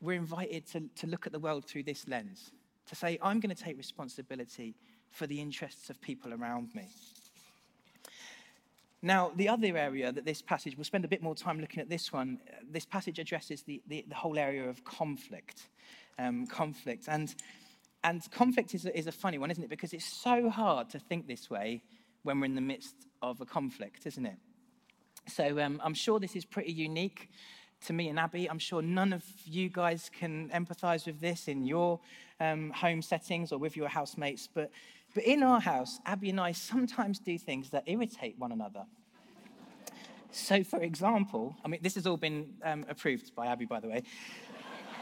we're 0.00 0.18
invited 0.18 0.66
to, 0.72 0.84
to 0.96 1.06
look 1.06 1.26
at 1.26 1.32
the 1.32 1.38
world 1.38 1.64
through 1.66 1.82
this 1.82 2.08
lens, 2.08 2.50
to 2.88 2.94
say, 2.94 3.18
I'm 3.22 3.40
going 3.40 3.54
to 3.54 3.62
take 3.62 3.76
responsibility 3.76 4.74
for 5.10 5.26
the 5.26 5.40
interests 5.40 5.90
of 5.90 6.00
people 6.00 6.32
around 6.32 6.74
me. 6.74 6.88
Now, 9.02 9.32
the 9.36 9.50
other 9.50 9.76
area 9.76 10.10
that 10.10 10.24
this 10.24 10.40
passage, 10.40 10.78
we'll 10.78 10.84
spend 10.84 11.04
a 11.04 11.08
bit 11.08 11.22
more 11.22 11.34
time 11.34 11.60
looking 11.60 11.80
at 11.80 11.90
this 11.90 12.10
one. 12.10 12.40
This 12.70 12.86
passage 12.86 13.18
addresses 13.18 13.62
the, 13.62 13.82
the, 13.86 14.04
the 14.08 14.14
whole 14.14 14.38
area 14.38 14.66
of 14.66 14.82
conflict. 14.84 15.68
Um, 16.18 16.46
conflict. 16.46 17.04
And, 17.08 17.34
and 18.02 18.22
conflict 18.30 18.74
is 18.74 18.86
a, 18.86 18.98
is 18.98 19.06
a 19.06 19.12
funny 19.12 19.36
one, 19.36 19.50
isn't 19.50 19.62
it? 19.62 19.68
Because 19.68 19.92
it's 19.92 20.06
so 20.06 20.48
hard 20.48 20.88
to 20.90 20.98
think 20.98 21.26
this 21.26 21.50
way 21.50 21.82
when 22.22 22.40
we're 22.40 22.46
in 22.46 22.54
the 22.54 22.62
midst 22.62 22.94
of 23.20 23.42
a 23.42 23.44
conflict, 23.44 24.06
isn't 24.06 24.24
it? 24.24 24.36
So 25.28 25.60
um, 25.60 25.82
I'm 25.84 25.94
sure 25.94 26.18
this 26.18 26.34
is 26.34 26.46
pretty 26.46 26.72
unique 26.72 27.28
to 27.86 27.92
me 27.92 28.08
and 28.08 28.18
Abby. 28.18 28.48
I'm 28.48 28.58
sure 28.58 28.82
none 28.82 29.12
of 29.12 29.24
you 29.44 29.68
guys 29.68 30.10
can 30.18 30.48
empathize 30.50 31.06
with 31.06 31.20
this 31.20 31.48
in 31.48 31.64
your 31.64 32.00
um, 32.40 32.70
home 32.70 33.02
settings 33.02 33.52
or 33.52 33.58
with 33.58 33.76
your 33.76 33.88
housemates, 33.88 34.48
but, 34.52 34.70
but 35.14 35.24
in 35.24 35.42
our 35.42 35.60
house, 35.60 36.00
Abby 36.06 36.30
and 36.30 36.40
I 36.40 36.52
sometimes 36.52 37.18
do 37.18 37.38
things 37.38 37.70
that 37.70 37.84
irritate 37.86 38.38
one 38.38 38.52
another. 38.52 38.84
So, 40.30 40.64
for 40.64 40.80
example, 40.80 41.54
I 41.64 41.68
mean, 41.68 41.80
this 41.80 41.94
has 41.94 42.06
all 42.08 42.16
been 42.16 42.54
um, 42.64 42.84
approved 42.88 43.34
by 43.36 43.46
Abby, 43.46 43.66
by 43.66 43.78
the 43.78 43.88
way. 43.88 44.02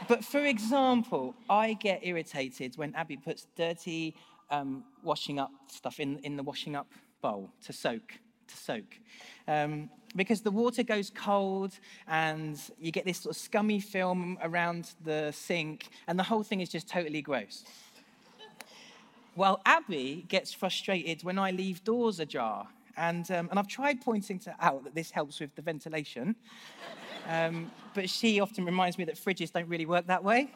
But 0.07 0.23
for 0.23 0.45
example, 0.45 1.33
I 1.49 1.73
get 1.73 2.05
irritated 2.05 2.77
when 2.77 2.93
Abby 2.93 3.17
puts 3.17 3.47
dirty 3.55 4.15
um, 4.51 4.83
washing 5.01 5.39
up 5.39 5.51
stuff 5.67 5.99
in, 5.99 6.19
in 6.19 6.35
the 6.35 6.43
washing 6.43 6.75
up 6.75 6.87
bowl 7.21 7.49
to 7.65 7.73
soak. 7.73 8.19
To 8.47 8.57
soak. 8.57 8.99
Um, 9.47 9.89
because 10.15 10.41
the 10.41 10.51
water 10.51 10.83
goes 10.83 11.09
cold 11.09 11.73
and 12.07 12.59
you 12.79 12.91
get 12.91 13.05
this 13.05 13.19
sort 13.19 13.35
of 13.35 13.41
scummy 13.41 13.79
film 13.79 14.37
around 14.41 14.91
the 15.03 15.31
sink, 15.31 15.89
and 16.07 16.17
the 16.17 16.23
whole 16.23 16.43
thing 16.43 16.61
is 16.61 16.69
just 16.69 16.87
totally 16.87 17.21
gross. 17.21 17.63
Well, 19.35 19.61
Abby 19.65 20.25
gets 20.27 20.53
frustrated 20.53 21.23
when 21.23 21.39
I 21.39 21.51
leave 21.51 21.83
doors 21.83 22.19
ajar. 22.19 22.67
And, 22.95 23.29
um, 23.31 23.47
and 23.49 23.57
I've 23.57 23.67
tried 23.67 24.01
pointing 24.01 24.37
to 24.39 24.55
out 24.59 24.83
that 24.83 24.93
this 24.93 25.09
helps 25.09 25.39
with 25.39 25.55
the 25.55 25.63
ventilation, 25.63 26.35
um, 27.27 27.71
but 27.95 28.07
she 28.07 28.39
often 28.39 28.65
reminds 28.65 28.99
me 28.99 29.05
that 29.05 29.15
fridges 29.15 29.51
don't 29.51 29.67
really 29.67 29.87
work 29.87 30.05
that 30.05 30.23
way. 30.23 30.51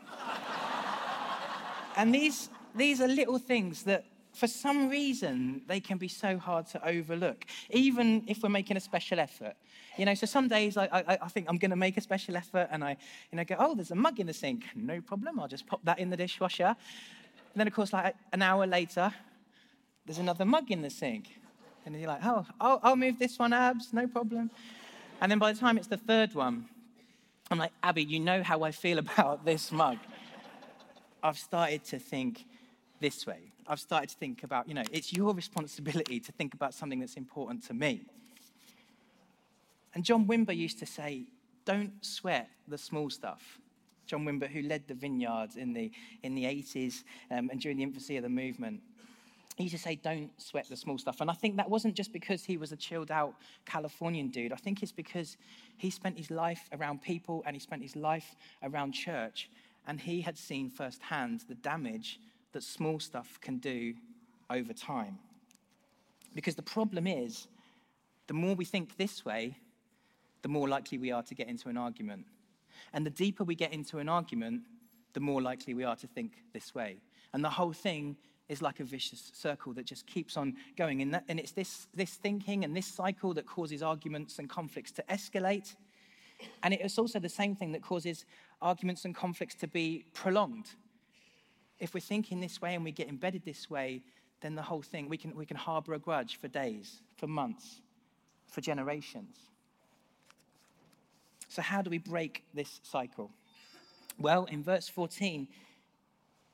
and 1.96 2.14
these, 2.14 2.50
these 2.76 3.02
are 3.02 3.08
little 3.08 3.40
things 3.40 3.82
that 3.84 4.06
for 4.38 4.48
some 4.48 4.88
reason, 4.88 5.62
they 5.68 5.80
can 5.80 5.98
be 5.98 6.08
so 6.08 6.38
hard 6.38 6.68
to 6.68 6.88
overlook, 6.88 7.44
even 7.72 8.24
if 8.28 8.44
we're 8.44 8.50
making 8.50 8.78
a 8.78 8.80
special 8.80 9.20
effort. 9.20 9.56
You 9.98 10.06
know, 10.06 10.14
so 10.14 10.28
some 10.28 10.48
days 10.48 10.78
I, 10.78 10.86
I, 10.86 11.18
I 11.24 11.28
think 11.28 11.48
I'm 11.50 11.58
going 11.58 11.72
to 11.72 11.76
make 11.78 11.98
a 11.98 12.02
special 12.02 12.38
effort 12.38 12.68
and 12.72 12.84
I, 12.84 12.98
you 13.32 13.38
know, 13.38 13.44
go, 13.44 13.56
oh, 13.58 13.74
there's 13.74 13.90
a 13.90 13.96
mug 13.96 14.20
in 14.20 14.28
the 14.28 14.34
sink. 14.34 14.66
No 14.76 15.02
problem. 15.02 15.40
I'll 15.40 15.48
just 15.48 15.66
pop 15.66 15.84
that 15.86 15.98
in 15.98 16.12
the 16.12 16.18
dishwasher. 16.18 16.68
And 16.68 17.56
then, 17.56 17.66
of 17.66 17.74
course, 17.74 17.92
like 17.92 18.16
an 18.32 18.44
hour 18.44 18.68
later, 18.68 19.12
there's 20.06 20.20
another 20.20 20.46
mug 20.46 20.70
in 20.70 20.84
the 20.84 20.92
sink. 20.92 21.30
And 21.86 21.96
you're 22.00 22.08
like, 22.08 22.24
oh, 22.24 22.46
I'll, 22.62 22.80
I'll 22.84 22.96
move 22.96 23.18
this 23.18 23.40
one, 23.40 23.54
Abs, 23.54 23.92
no 23.92 24.06
problem. 24.06 24.52
And 25.20 25.32
then 25.32 25.40
by 25.40 25.52
the 25.52 25.60
time 25.60 25.78
it's 25.78 25.88
the 25.88 25.98
third 25.98 26.36
one, 26.36 26.70
I'm 27.50 27.58
like, 27.58 27.72
Abby, 27.82 28.04
you 28.04 28.20
know 28.20 28.44
how 28.44 28.62
I 28.62 28.70
feel 28.72 29.00
about 29.00 29.46
this 29.46 29.72
mug. 29.72 29.98
I've 31.24 31.40
started 31.40 31.84
to 31.86 31.98
think 31.98 32.46
this 33.00 33.26
way. 33.26 33.47
I've 33.68 33.80
started 33.80 34.10
to 34.10 34.16
think 34.16 34.44
about, 34.44 34.68
you 34.68 34.74
know, 34.74 34.84
it's 34.92 35.12
your 35.12 35.34
responsibility 35.34 36.20
to 36.22 36.32
think 36.32 36.54
about 36.54 36.74
something 36.74 37.00
that's 37.00 37.16
important 37.16 37.66
to 37.68 37.74
me. 37.74 38.02
And 39.94 40.04
John 40.04 40.26
Wimber 40.28 40.56
used 40.56 40.80
to 40.80 40.86
say, 40.86 41.24
don't 41.66 41.94
sweat 42.02 42.50
the 42.68 42.78
small 42.78 43.10
stuff. 43.10 43.60
John 44.06 44.26
Wimber, 44.26 44.48
who 44.50 44.62
led 44.62 44.88
the 44.88 44.94
vineyards 44.94 45.58
in 45.58 45.74
the, 45.74 45.92
in 46.24 46.34
the 46.34 46.46
80s 46.46 47.04
um, 47.30 47.50
and 47.52 47.60
during 47.60 47.78
the 47.78 47.84
infancy 47.84 48.16
of 48.16 48.24
the 48.24 48.30
movement, 48.30 48.82
he 49.58 49.64
used 49.64 49.76
to 49.76 49.82
say, 49.82 49.96
don't 49.96 50.30
sweat 50.40 50.70
the 50.70 50.78
small 50.78 50.98
stuff. 50.98 51.20
And 51.20 51.32
I 51.32 51.34
think 51.34 51.58
that 51.58 51.70
wasn't 51.70 51.96
just 51.96 52.14
because 52.14 52.44
he 52.44 52.58
was 52.58 52.72
a 52.72 52.76
chilled 52.76 53.10
out 53.10 53.34
Californian 53.66 54.30
dude. 54.30 54.54
I 54.54 54.56
think 54.56 54.84
it's 54.84 54.92
because 54.92 55.36
he 55.78 55.90
spent 55.90 56.18
his 56.18 56.30
life 56.30 56.70
around 56.72 57.02
people 57.02 57.44
and 57.46 57.56
he 57.56 57.60
spent 57.60 57.82
his 57.82 57.96
life 57.96 58.36
around 58.62 58.92
church. 58.92 59.50
And 59.88 60.00
he 60.00 60.22
had 60.22 60.38
seen 60.38 60.70
firsthand 60.70 61.46
the 61.48 61.56
damage 61.56 62.20
that 62.54 62.64
small 62.64 63.00
stuff 63.00 63.40
can 63.42 63.58
do 63.58 63.94
over 64.50 64.74
time. 64.74 65.20
Because 66.34 66.56
the 66.56 66.62
problem 66.62 67.08
is, 67.08 67.48
the 68.28 68.34
more 68.34 68.56
we 68.56 68.66
think 68.66 68.98
this 68.98 69.26
way, 69.26 69.58
the 70.42 70.50
more 70.50 70.68
likely 70.68 70.98
we 70.98 71.12
are 71.12 71.24
to 71.24 71.36
get 71.36 71.48
into 71.48 71.70
an 71.70 71.78
argument. 71.78 72.26
And 72.94 73.06
the 73.06 73.10
deeper 73.10 73.44
we 73.44 73.56
get 73.56 73.74
into 73.74 74.00
an 74.00 74.10
argument, 74.10 74.62
the 75.14 75.20
more 75.20 75.42
likely 75.42 75.74
we 75.74 75.84
are 75.84 75.96
to 75.96 76.08
think 76.08 76.34
this 76.54 76.76
way. 76.76 76.98
And 77.34 77.44
the 77.44 77.50
whole 77.50 77.74
thing 77.74 78.18
is 78.50 78.62
like 78.62 78.80
a 78.80 78.84
vicious 78.84 79.32
circle 79.34 79.74
that 79.74 79.86
just 79.86 80.06
keeps 80.06 80.38
on 80.38 80.56
going. 80.78 81.02
And, 81.02 81.14
that, 81.14 81.24
and 81.28 81.40
it's 81.40 81.52
this, 81.52 81.88
this 81.94 82.12
thinking 82.12 82.64
and 82.64 82.76
this 82.76 82.86
cycle 82.86 83.34
that 83.34 83.46
causes 83.46 83.84
arguments 83.84 84.40
and 84.40 84.50
conflicts 84.50 84.92
to 84.94 85.04
escalate. 85.10 85.76
And 86.64 86.74
it's 86.74 86.98
also 86.98 87.20
the 87.20 87.30
same 87.30 87.56
thing 87.56 87.72
that 87.74 87.82
causes 87.82 88.26
arguments 88.62 89.06
and 89.06 89.16
conflicts 89.16 89.56
to 89.56 89.68
be 89.68 90.06
prolonged 90.14 90.70
if 91.80 91.94
we're 91.94 92.00
thinking 92.00 92.40
this 92.40 92.62
way 92.62 92.76
and 92.76 92.84
we 92.84 92.92
get 92.92 93.08
embedded 93.08 93.46
this 93.46 93.70
way, 93.70 94.02
then 94.42 94.56
the 94.56 94.62
whole 94.62 94.82
thing, 94.82 95.10
we 95.10 95.18
can, 95.18 95.36
we 95.36 95.46
can 95.46 95.58
harbor 95.58 95.94
a 95.94 96.00
grudge 96.00 96.38
for 96.40 96.48
days, 96.48 97.02
for 97.16 97.28
months, 97.28 97.82
for 98.48 98.62
generations. 98.62 99.38
So, 101.50 101.62
how 101.62 101.82
do 101.82 101.90
we 101.90 101.98
break 101.98 102.44
this 102.54 102.80
cycle? 102.84 103.32
Well, 104.20 104.46
in 104.46 104.64
verse 104.64 104.90
14, 104.90 105.48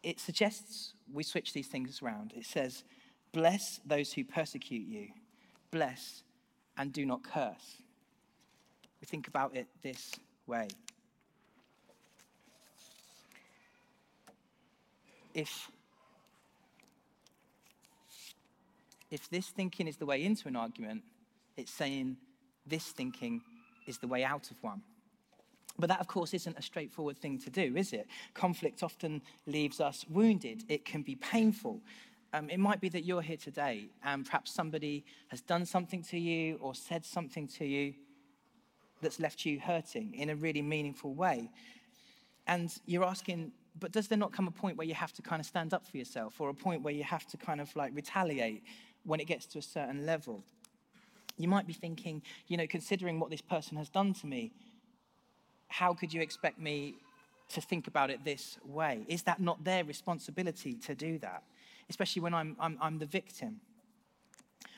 it 0.03 0.19
suggests 0.19 0.93
we 1.11 1.23
switch 1.23 1.53
these 1.53 1.67
things 1.67 2.01
around. 2.01 2.33
It 2.35 2.45
says, 2.45 2.83
Bless 3.31 3.79
those 3.85 4.13
who 4.13 4.23
persecute 4.23 4.87
you, 4.87 5.07
bless 5.71 6.23
and 6.77 6.93
do 6.93 7.05
not 7.05 7.23
curse. 7.23 7.81
We 9.01 9.05
think 9.05 9.27
about 9.27 9.55
it 9.55 9.67
this 9.81 10.11
way. 10.47 10.67
If, 15.33 15.69
if 19.11 19.29
this 19.29 19.47
thinking 19.47 19.87
is 19.87 19.97
the 19.97 20.05
way 20.05 20.23
into 20.23 20.47
an 20.47 20.55
argument, 20.55 21.03
it's 21.57 21.71
saying 21.71 22.17
this 22.65 22.87
thinking 22.87 23.41
is 23.87 23.97
the 23.97 24.07
way 24.07 24.23
out 24.23 24.51
of 24.51 24.57
one. 24.61 24.81
But 25.77 25.89
that, 25.89 25.99
of 25.99 26.07
course, 26.07 26.33
isn't 26.33 26.57
a 26.57 26.61
straightforward 26.61 27.17
thing 27.17 27.39
to 27.39 27.49
do, 27.49 27.75
is 27.75 27.93
it? 27.93 28.07
Conflict 28.33 28.83
often 28.83 29.21
leaves 29.47 29.81
us 29.81 30.05
wounded. 30.07 30.63
It 30.69 30.85
can 30.85 31.01
be 31.01 31.15
painful. 31.15 31.81
Um, 32.31 32.49
it 32.49 32.59
might 32.59 32.79
be 32.79 32.89
that 32.89 33.05
you're 33.05 33.21
here 33.21 33.37
today 33.37 33.89
and 34.03 34.25
perhaps 34.25 34.53
somebody 34.53 35.03
has 35.29 35.41
done 35.41 35.65
something 35.65 36.03
to 36.03 36.17
you 36.17 36.57
or 36.61 36.73
said 36.75 37.05
something 37.05 37.47
to 37.59 37.65
you 37.65 37.93
that's 39.01 39.19
left 39.19 39.45
you 39.45 39.59
hurting 39.59 40.13
in 40.15 40.29
a 40.29 40.35
really 40.35 40.61
meaningful 40.61 41.13
way. 41.13 41.49
And 42.47 42.73
you're 42.85 43.03
asking, 43.03 43.51
but 43.79 43.91
does 43.91 44.07
there 44.07 44.17
not 44.17 44.31
come 44.31 44.47
a 44.47 44.51
point 44.51 44.77
where 44.77 44.87
you 44.87 44.93
have 44.93 45.13
to 45.13 45.21
kind 45.21 45.39
of 45.39 45.45
stand 45.45 45.73
up 45.73 45.85
for 45.87 45.97
yourself 45.97 46.39
or 46.39 46.49
a 46.49 46.53
point 46.53 46.83
where 46.83 46.93
you 46.93 47.03
have 47.03 47.25
to 47.27 47.37
kind 47.37 47.59
of 47.59 47.75
like 47.75 47.93
retaliate 47.95 48.63
when 49.03 49.19
it 49.19 49.27
gets 49.27 49.45
to 49.47 49.59
a 49.59 49.61
certain 49.61 50.05
level? 50.05 50.43
You 51.37 51.47
might 51.47 51.65
be 51.65 51.73
thinking, 51.73 52.21
you 52.47 52.57
know, 52.57 52.67
considering 52.67 53.19
what 53.19 53.31
this 53.31 53.41
person 53.41 53.77
has 53.77 53.89
done 53.89 54.13
to 54.15 54.27
me, 54.27 54.51
how 55.67 55.93
could 55.93 56.13
you 56.13 56.21
expect 56.21 56.59
me 56.59 56.95
to 57.49 57.61
think 57.61 57.87
about 57.87 58.11
it 58.11 58.23
this 58.23 58.57
way? 58.63 59.05
Is 59.07 59.23
that 59.23 59.39
not 59.39 59.63
their 59.63 59.83
responsibility 59.83 60.75
to 60.75 60.93
do 60.93 61.17
that? 61.19 61.43
Especially 61.89 62.21
when 62.21 62.33
I'm, 62.33 62.55
I'm, 62.59 62.77
I'm 62.79 62.99
the 62.99 63.07
victim. 63.07 63.59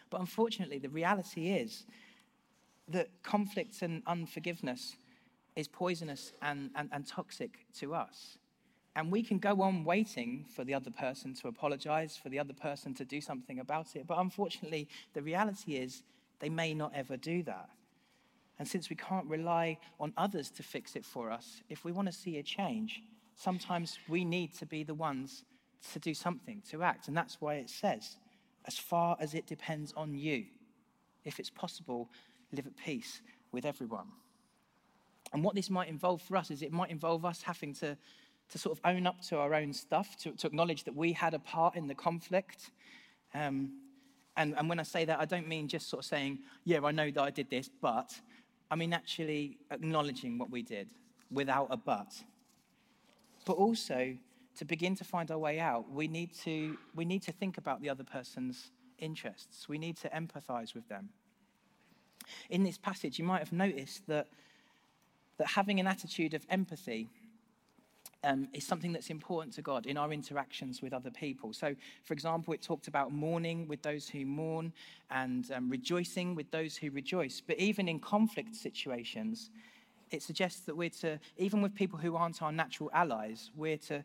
But 0.10 0.22
unfortunately, 0.22 0.80
the 0.80 0.90
reality 0.90 1.50
is 1.50 1.86
that 2.88 3.10
conflicts 3.24 3.82
and 3.82 4.02
unforgiveness 4.08 4.96
is 5.56 5.68
poisonous 5.68 6.32
and, 6.42 6.70
and, 6.76 6.90
and 6.92 7.06
toxic 7.06 7.66
to 7.80 7.94
us. 7.94 8.38
And 8.96 9.12
we 9.12 9.24
can 9.24 9.40
go 9.40 9.62
on 9.62 9.84
waiting 9.84 10.46
for 10.56 10.64
the 10.64 10.74
other 10.74 10.90
person 10.90 11.34
to 11.36 11.50
apologize, 11.50 12.16
for 12.16 12.30
the 12.30 12.40
other 12.40 12.54
person 12.54 12.94
to 12.94 13.06
do 13.06 13.20
something 13.20 13.60
about 13.60 13.96
it. 13.96 14.08
But 14.08 14.20
unfortunately, 14.20 14.88
the 15.14 15.22
reality 15.22 15.76
is 15.76 16.04
they 16.40 16.50
may 16.50 16.74
not 16.74 16.94
ever 16.96 17.18
do 17.18 17.44
that. 17.44 17.70
And 18.58 18.66
since 18.66 18.90
we 18.90 18.96
can't 18.96 19.26
rely 19.28 19.80
on 20.00 20.14
others 20.16 20.50
to 20.52 20.64
fix 20.64 20.96
it 20.96 21.06
for 21.06 21.30
us, 21.30 21.62
if 21.70 21.84
we 21.84 21.92
want 21.92 22.08
to 22.08 22.14
see 22.14 22.38
a 22.38 22.44
change, 22.44 23.02
sometimes 23.36 24.00
we 24.08 24.24
need 24.24 24.54
to 24.56 24.66
be 24.66 24.84
the 24.84 24.94
ones 24.94 25.44
to 25.92 26.00
do 26.00 26.14
something, 26.14 26.62
to 26.70 26.82
act. 26.82 27.10
And 27.10 27.18
that's 27.18 27.42
why 27.42 27.56
it 27.56 27.70
says, 27.70 28.16
as 28.66 28.78
far 28.78 29.18
as 29.20 29.34
it 29.34 29.46
depends 29.46 29.94
on 29.98 30.16
you, 30.16 30.46
if 31.26 31.38
it's 31.38 31.50
possible, 31.50 32.10
live 32.54 32.66
at 32.66 32.78
peace 32.78 33.22
with 33.52 33.66
everyone. 33.66 34.08
And 35.34 35.44
what 35.44 35.56
this 35.56 35.70
might 35.70 35.90
involve 35.90 36.22
for 36.22 36.38
us 36.38 36.50
is 36.50 36.62
it 36.62 36.72
might 36.72 36.92
involve 36.92 37.26
us 37.26 37.42
having 37.42 37.74
to, 37.76 37.98
to 38.52 38.58
sort 38.58 38.78
of 38.78 38.82
own 38.86 39.08
up 39.08 39.22
to 39.22 39.38
our 39.38 39.54
own 39.54 39.74
stuff, 39.74 40.18
to, 40.18 40.32
to 40.32 40.48
acknowledge 40.48 40.84
that 40.84 40.96
we 40.96 41.14
had 41.14 41.34
a 41.34 41.40
part 41.40 41.76
in 41.76 41.88
the 41.88 41.96
conflict. 41.96 42.72
Um, 43.34 43.80
and, 44.38 44.56
and 44.58 44.70
when 44.70 44.80
I 44.80 44.84
say 44.84 45.06
that, 45.06 45.20
I 45.20 45.26
don't 45.26 45.48
mean 45.48 45.68
just 45.68 45.90
sort 45.90 46.04
of 46.04 46.06
saying, 46.06 46.40
yeah, 46.64 46.80
I 46.84 46.92
know 46.92 47.10
that 47.12 47.22
I 47.22 47.32
did 47.32 47.50
this, 47.50 47.70
but 47.82 48.14
I 48.70 48.76
mean 48.76 48.94
actually 48.94 49.58
acknowledging 49.72 50.38
what 50.38 50.50
we 50.50 50.62
did 50.62 50.90
without 51.32 51.68
a 51.70 51.78
but. 51.78 52.14
But 53.46 53.54
also, 53.54 54.16
to 54.58 54.66
begin 54.66 54.96
to 54.96 55.04
find 55.04 55.32
our 55.32 55.38
way 55.38 55.60
out, 55.60 55.92
we 55.92 56.08
need 56.08 56.34
to, 56.44 56.78
we 56.96 57.06
need 57.06 57.24
to 57.24 57.32
think 57.32 57.58
about 57.58 57.82
the 57.82 57.90
other 57.90 58.04
person's 58.04 58.72
interests. 59.00 59.68
We 59.68 59.78
need 59.78 59.98
to 59.98 60.10
empathize 60.10 60.74
with 60.74 60.88
them. 60.88 61.10
In 62.50 62.64
this 62.64 62.78
passage, 62.78 63.20
you 63.20 63.26
might 63.26 63.40
have 63.40 63.52
noticed 63.52 64.08
that, 64.08 64.28
that 65.38 65.48
having 65.48 65.80
an 65.80 65.88
attitude 65.88 66.34
of 66.34 66.46
empathy 66.50 67.10
um, 68.26 68.48
is 68.54 68.66
something 68.66 68.92
that's 68.92 69.10
important 69.10 69.54
to 69.54 69.62
God 69.62 69.86
in 69.86 69.98
our 69.98 70.12
interactions 70.12 70.82
with 70.82 70.92
other 70.94 71.12
people. 71.12 71.54
So, 71.54 71.76
for 72.04 72.14
example, 72.14 72.54
it 72.54 72.62
talked 72.62 72.88
about 72.88 73.14
mourning 73.14 73.68
with 73.68 73.82
those 73.84 74.10
who 74.10 74.26
mourn 74.26 74.74
and 75.12 75.50
um, 75.52 75.70
rejoicing 75.70 76.36
with 76.36 76.50
those 76.52 76.76
who 76.76 76.90
rejoice. 76.90 77.42
But 77.46 77.60
even 77.60 77.88
in 77.88 78.00
conflict 78.00 78.56
situations, 78.56 79.52
it 80.10 80.24
suggests 80.24 80.62
that 80.62 80.76
we're 80.76 80.90
to, 80.90 81.20
even 81.38 81.62
with 81.62 81.76
people 81.76 82.00
who 82.00 82.16
aren't 82.16 82.42
our 82.42 82.52
natural 82.52 82.90
allies, 82.94 83.52
we're 83.56 83.78
to, 83.78 84.04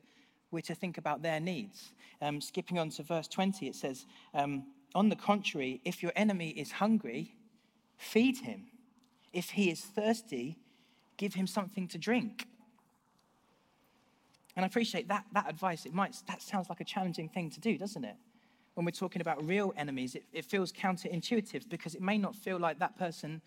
we're 0.50 0.60
to 0.60 0.74
think 0.74 0.98
about 0.98 1.22
their 1.22 1.40
needs. 1.40 1.92
Um, 2.20 2.40
skipping 2.42 2.78
on 2.78 2.90
to 2.90 3.02
verse 3.02 3.26
20, 3.26 3.68
it 3.68 3.74
says, 3.74 4.04
um, 4.34 4.64
On 4.94 5.08
the 5.08 5.16
contrary, 5.16 5.80
if 5.84 6.02
your 6.02 6.12
enemy 6.14 6.50
is 6.50 6.72
hungry, 6.72 7.34
feed 7.96 8.38
him. 8.38 8.66
If 9.32 9.50
he 9.50 9.70
is 9.70 9.80
thirsty, 9.80 10.58
give 11.16 11.34
him 11.34 11.46
something 11.46 11.88
to 11.88 11.98
drink. 11.98 12.46
And 14.60 14.66
I 14.66 14.68
appreciate 14.68 15.08
that, 15.08 15.24
that 15.32 15.48
advice. 15.48 15.86
It 15.86 15.94
might, 15.94 16.14
that 16.28 16.42
sounds 16.42 16.68
like 16.68 16.82
a 16.82 16.84
challenging 16.84 17.30
thing 17.30 17.48
to 17.48 17.60
do, 17.60 17.78
doesn't 17.78 18.04
it? 18.04 18.16
When 18.74 18.84
we're 18.84 18.90
talking 18.90 19.22
about 19.22 19.42
real 19.42 19.72
enemies, 19.74 20.14
it, 20.14 20.24
it 20.34 20.44
feels 20.44 20.70
counterintuitive 20.70 21.66
because 21.70 21.94
it 21.94 22.02
may 22.02 22.18
not 22.18 22.36
feel 22.36 22.58
like 22.58 22.78
that 22.78 22.98
person 22.98 23.40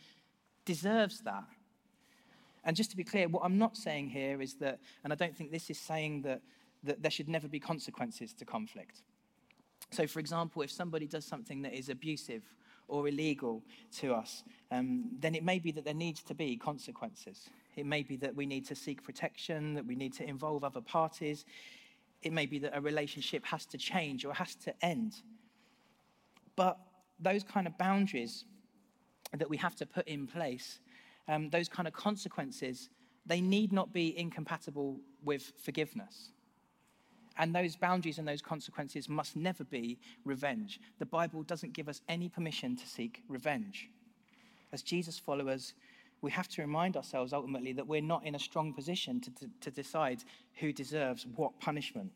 deserves 0.66 1.20
that. 1.20 1.44
And 2.64 2.76
just 2.76 2.90
to 2.90 2.98
be 2.98 3.04
clear, 3.04 3.28
what 3.28 3.44
I'm 3.46 3.60
not 3.60 3.78
saying 3.78 4.10
here 4.10 4.42
is 4.42 4.56
that, 4.56 4.80
and 5.04 5.14
I 5.14 5.16
don't 5.16 5.38
think 5.38 5.52
this 5.52 5.70
is 5.70 5.78
saying 5.78 6.24
that, 6.24 6.42
that 6.82 7.04
there 7.04 7.12
should 7.12 7.30
never 7.30 7.48
be 7.48 7.60
consequences 7.60 8.34
to 8.34 8.44
conflict. 8.44 9.04
So, 9.92 10.08
for 10.08 10.20
example, 10.20 10.64
if 10.64 10.72
somebody 10.72 11.06
does 11.06 11.26
something 11.26 11.62
that 11.62 11.76
is 11.76 11.90
abusive 11.90 12.42
or 12.88 13.08
illegal 13.08 13.62
to 14.00 14.16
us, 14.16 14.44
um, 14.72 15.12
then 15.20 15.36
it 15.36 15.44
may 15.44 15.60
be 15.60 15.72
that 15.74 15.86
there 15.86 15.94
needs 15.94 16.24
to 16.24 16.34
be 16.34 16.58
consequences. 16.58 17.52
It 17.76 17.86
may 17.86 18.04
be 18.04 18.16
that 18.18 18.36
we 18.36 18.46
need 18.46 18.66
to 18.68 18.76
seek 18.76 19.04
protection, 19.04 19.74
that 19.74 19.86
we 19.86 19.96
need 19.96 20.14
to 20.14 20.28
involve 20.28 20.64
other 20.64 20.82
parties. 20.82 21.46
It 22.22 22.32
may 22.32 22.46
be 22.46 22.60
that 22.60 22.76
a 22.76 22.82
relationship 22.82 23.46
has 23.46 23.66
to 23.68 23.78
change 23.78 24.26
or 24.26 24.34
has 24.34 24.56
to 24.56 24.74
end. 24.86 25.16
But 26.56 26.78
those 27.20 27.44
kind 27.44 27.68
of 27.68 27.78
boundaries 27.78 28.46
that 29.38 29.50
we 29.50 29.58
have 29.58 29.76
to 29.76 29.86
put 29.86 30.08
in 30.08 30.28
place, 30.28 30.80
um, 31.28 31.50
those 31.50 31.68
kind 31.68 31.88
of 31.88 31.94
consequences, 31.94 32.90
they 33.26 33.42
need 33.42 33.72
not 33.72 33.94
be 33.94 34.18
incompatible 34.18 35.00
with 35.24 35.52
forgiveness. 35.58 36.30
And 37.38 37.56
those 37.56 37.76
boundaries 37.76 38.20
and 38.20 38.28
those 38.28 38.42
consequences 38.42 39.10
must 39.10 39.36
never 39.36 39.64
be 39.64 39.98
revenge. 40.24 40.80
The 41.00 41.06
Bible 41.06 41.42
doesn't 41.44 41.74
give 41.74 41.90
us 41.90 42.02
any 42.08 42.30
permission 42.30 42.76
to 42.76 42.88
seek 42.88 43.24
revenge. 43.28 43.90
As 44.72 44.84
Jesus 44.84 45.18
followers, 45.18 45.74
we 46.24 46.32
have 46.32 46.48
to 46.48 46.62
remind 46.62 46.96
ourselves 46.96 47.34
ultimately 47.34 47.74
that 47.74 47.86
we're 47.86 48.02
not 48.02 48.26
in 48.26 48.34
a 48.34 48.40
strong 48.40 48.74
position 48.74 49.20
to, 49.20 49.30
to, 49.32 49.50
to 49.60 49.70
decide 49.70 50.24
who 50.62 50.72
deserves 50.72 51.28
what 51.36 51.60
punishment. 51.60 52.12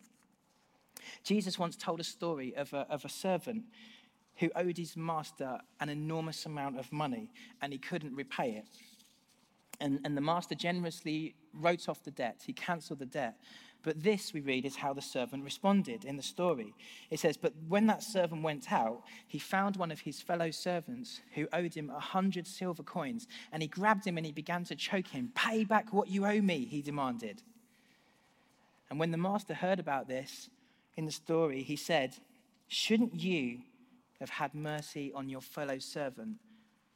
Jesus 1.23 1.59
once 1.59 1.75
told 1.75 1.99
a 1.99 2.05
story 2.05 2.55
of 2.55 2.73
a, 2.73 2.87
of 2.89 3.03
a 3.03 3.09
servant 3.09 3.65
who 4.37 4.49
owed 4.55 4.77
his 4.77 4.95
master 4.95 5.59
an 5.81 5.89
enormous 5.89 6.45
amount 6.45 6.79
of 6.79 6.91
money 6.93 7.29
and 7.61 7.73
he 7.73 7.77
couldn't 7.77 8.15
repay 8.15 8.51
it. 8.51 8.69
And, 9.81 9.99
and 10.05 10.15
the 10.15 10.21
master 10.21 10.55
generously 10.55 11.35
wrote 11.53 11.89
off 11.89 12.01
the 12.03 12.11
debt, 12.11 12.41
he 12.45 12.53
cancelled 12.53 12.99
the 12.99 13.05
debt. 13.05 13.35
But 13.83 14.03
this, 14.03 14.33
we 14.33 14.41
read, 14.41 14.65
is 14.65 14.75
how 14.75 14.93
the 14.93 15.01
servant 15.01 15.43
responded 15.43 16.03
in 16.03 16.17
the 16.17 16.23
story. 16.23 16.73
It 17.09 17.19
says, 17.19 17.37
But 17.37 17.53
when 17.67 17.87
that 17.87 18.03
servant 18.03 18.43
went 18.43 18.71
out, 18.71 19.03
he 19.27 19.39
found 19.39 19.77
one 19.77 19.91
of 19.91 20.01
his 20.01 20.21
fellow 20.21 20.51
servants 20.51 21.21
who 21.35 21.47
owed 21.53 21.73
him 21.73 21.89
a 21.89 21.99
hundred 21.99 22.47
silver 22.47 22.83
coins, 22.83 23.27
and 23.51 23.61
he 23.61 23.67
grabbed 23.67 24.05
him 24.05 24.17
and 24.17 24.25
he 24.25 24.31
began 24.31 24.63
to 24.65 24.75
choke 24.75 25.07
him. 25.07 25.31
Pay 25.35 25.63
back 25.63 25.93
what 25.93 26.09
you 26.09 26.25
owe 26.25 26.41
me, 26.41 26.65
he 26.65 26.81
demanded. 26.81 27.43
And 28.89 28.99
when 28.99 29.11
the 29.11 29.17
master 29.17 29.53
heard 29.53 29.79
about 29.79 30.07
this 30.07 30.49
in 30.95 31.05
the 31.05 31.11
story, 31.11 31.63
he 31.63 31.75
said, 31.75 32.15
Shouldn't 32.67 33.15
you 33.15 33.59
have 34.19 34.29
had 34.29 34.55
mercy 34.55 35.11
on 35.13 35.29
your 35.29 35.41
fellow 35.41 35.79
servant 35.79 36.37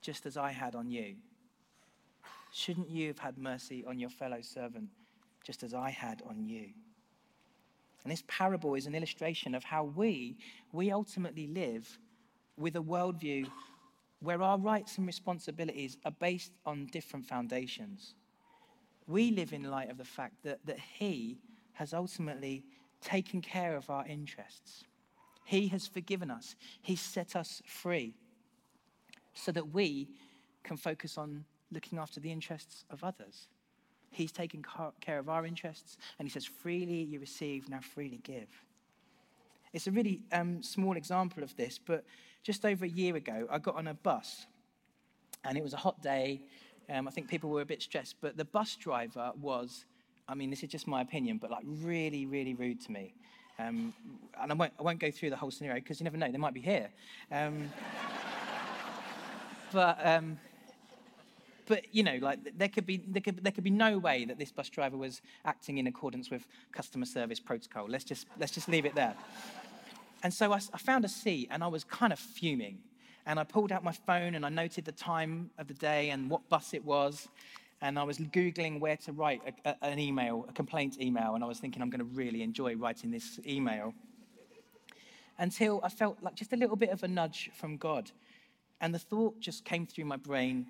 just 0.02 0.26
as 0.26 0.36
I 0.36 0.52
had 0.52 0.76
on 0.76 0.90
you? 0.90 1.16
Shouldn't 2.54 2.90
you 2.90 3.08
have 3.08 3.20
had 3.20 3.38
mercy 3.38 3.86
on 3.88 4.00
your 4.00 4.10
fellow 4.10 4.42
servant 4.42 4.90
just 5.44 5.64
as 5.64 5.74
I 5.74 5.90
had 5.90 6.22
on 6.28 6.46
you? 6.46 6.70
And 8.04 8.12
this 8.12 8.24
parable 8.28 8.76
is 8.76 8.88
an 8.88 8.96
illustration 8.96 9.54
of 9.54 9.64
how 9.64 9.84
we, 9.84 10.38
we 10.72 10.92
ultimately 10.92 11.48
live 11.48 12.00
with 12.58 12.76
a 12.76 12.82
worldview 12.82 13.48
where 14.22 14.42
our 14.42 14.58
rights 14.58 14.98
and 14.98 15.08
responsibilities 15.08 15.98
are 16.06 16.12
based 16.12 16.52
on 16.66 16.88
different 16.88 17.26
foundations. 17.26 18.16
We 19.08 19.32
live 19.32 19.52
in 19.52 19.64
light 19.64 19.90
of 19.90 19.98
the 19.98 20.06
fact 20.06 20.44
that, 20.44 20.60
that 20.66 20.80
He 20.80 21.40
has 21.74 21.94
ultimately 21.94 22.64
taken 23.02 23.42
care 23.42 23.76
of 23.76 23.90
our 23.90 24.06
interests. 24.06 24.84
He 25.44 25.68
has 25.70 25.88
forgiven 25.88 26.30
us, 26.30 26.56
He's 26.82 27.02
set 27.02 27.36
us 27.36 27.62
free 27.66 28.14
so 29.34 29.52
that 29.52 29.74
we 29.74 30.10
can 30.64 30.78
focus 30.78 31.18
on 31.18 31.46
looking 31.72 31.98
after 31.98 32.20
the 32.20 32.32
interests 32.32 32.86
of 32.90 33.04
others. 33.04 33.48
He's 34.12 34.32
taken 34.32 34.64
care 35.00 35.20
of 35.20 35.30
our 35.30 35.46
interests, 35.46 35.98
and 36.20 36.28
he 36.28 36.32
says, 36.32 36.46
freely 36.46 37.02
you 37.02 37.20
receive, 37.20 37.70
now 37.70 37.80
freely 37.80 38.20
give. 38.24 38.50
It's 39.74 39.88
a 39.88 39.92
really 39.92 40.20
um, 40.34 40.62
small 40.62 40.98
example 40.98 41.44
of 41.44 41.56
this, 41.56 41.80
but 41.84 42.04
just 42.44 42.66
over 42.66 42.84
a 42.84 42.90
year 42.90 43.16
ago, 43.16 43.48
I 43.50 43.58
got 43.58 43.76
on 43.76 43.88
a 43.88 43.94
bus, 43.94 44.46
and 45.46 45.58
it 45.58 45.64
was 45.64 45.74
a 45.74 45.78
hot 45.78 46.02
day. 46.02 46.42
Um, 46.90 47.08
I 47.08 47.12
think 47.12 47.30
people 47.30 47.50
were 47.50 47.62
a 47.62 47.66
bit 47.66 47.82
stressed, 47.82 48.16
but 48.20 48.36
the 48.36 48.44
bus 48.44 48.76
driver 48.76 49.32
was, 49.40 49.86
I 50.28 50.36
mean, 50.36 50.50
this 50.50 50.62
is 50.62 50.70
just 50.70 50.88
my 50.88 51.02
opinion, 51.02 51.38
but 51.38 51.50
like 51.50 51.64
really, 51.66 52.26
really 52.26 52.54
rude 52.54 52.82
to 52.82 52.92
me. 52.92 53.14
Um, 53.60 53.94
and 54.42 54.52
I 54.52 54.56
won't, 54.56 54.74
I 54.78 54.84
won't 54.84 55.00
go 55.00 55.12
through 55.12 55.30
the 55.30 55.38
whole 55.38 55.52
scenario 55.52 55.80
because 55.80 56.02
you 56.02 56.04
never 56.04 56.18
know, 56.18 56.30
they 56.32 56.38
might 56.38 56.54
be 56.54 56.62
here. 56.62 56.90
Um, 57.32 57.72
but 59.72 60.06
um, 60.06 60.38
but 61.68 61.94
you 61.94 62.04
know, 62.04 62.18
like 62.22 62.58
there 62.58 62.70
could 62.70 62.86
be 62.86 62.98
there 63.08 63.22
could, 63.22 63.44
there 63.44 63.52
could 63.52 63.64
be 63.64 63.70
no 63.70 63.98
way 63.98 64.26
that 64.26 64.38
this 64.38 64.52
bus 64.52 64.70
driver 64.70 64.98
was 64.98 65.22
acting 65.46 65.78
in 65.78 65.88
accordance 65.88 66.30
with 66.30 66.48
customer 66.72 67.06
service 67.06 67.40
protocol. 67.40 67.88
Let's 67.88 68.04
just 68.04 68.28
let's 68.40 68.52
just 68.52 68.68
leave 68.68 68.86
it 68.86 68.96
there. 68.96 69.16
And 70.24 70.34
so 70.34 70.54
I, 70.54 70.60
I 70.74 70.78
found 70.78 71.06
a 71.06 71.10
seat, 71.10 71.48
and 71.52 71.64
I 71.64 71.68
was 71.68 71.84
kind 71.84 72.14
of 72.14 72.20
fuming. 72.20 72.80
And 73.26 73.40
I 73.40 73.44
pulled 73.44 73.72
out 73.72 73.84
my 73.84 73.92
phone 73.92 74.36
and 74.36 74.46
I 74.46 74.50
noted 74.50 74.86
the 74.86 74.92
time 74.92 75.52
of 75.58 75.68
the 75.68 75.74
day 75.76 76.10
and 76.10 76.30
what 76.30 76.48
bus 76.50 76.74
it 76.74 76.84
was. 76.84 77.28
And 77.82 77.98
I 77.98 78.04
was 78.04 78.18
Googling 78.18 78.80
where 78.80 78.98
to 78.98 79.12
write 79.12 79.42
a, 79.66 79.70
a, 79.70 79.86
an 79.86 80.00
email, 80.00 80.46
a 80.50 80.54
complaint 80.54 81.00
email. 81.00 81.36
And 81.36 81.44
I 81.44 81.48
was 81.48 81.60
thinking, 81.60 81.82
I'm 81.82 81.90
going 81.90 82.00
to 82.00 82.16
really 82.16 82.42
enjoy 82.42 82.76
writing 82.76 83.12
this 83.12 83.40
email. 83.46 83.94
Until 85.38 85.82
I 85.84 85.90
felt 85.90 86.18
like 86.22 86.36
just 86.36 86.54
a 86.54 86.56
little 86.56 86.76
bit 86.76 86.90
of 86.90 87.04
a 87.04 87.08
nudge 87.08 87.52
from 87.54 87.78
God. 87.78 88.12
And 88.80 88.94
the 88.94 89.00
thought 89.00 89.40
just 89.40 89.66
came 89.66 89.86
through 89.86 90.06
my 90.06 90.18
brain 90.18 90.66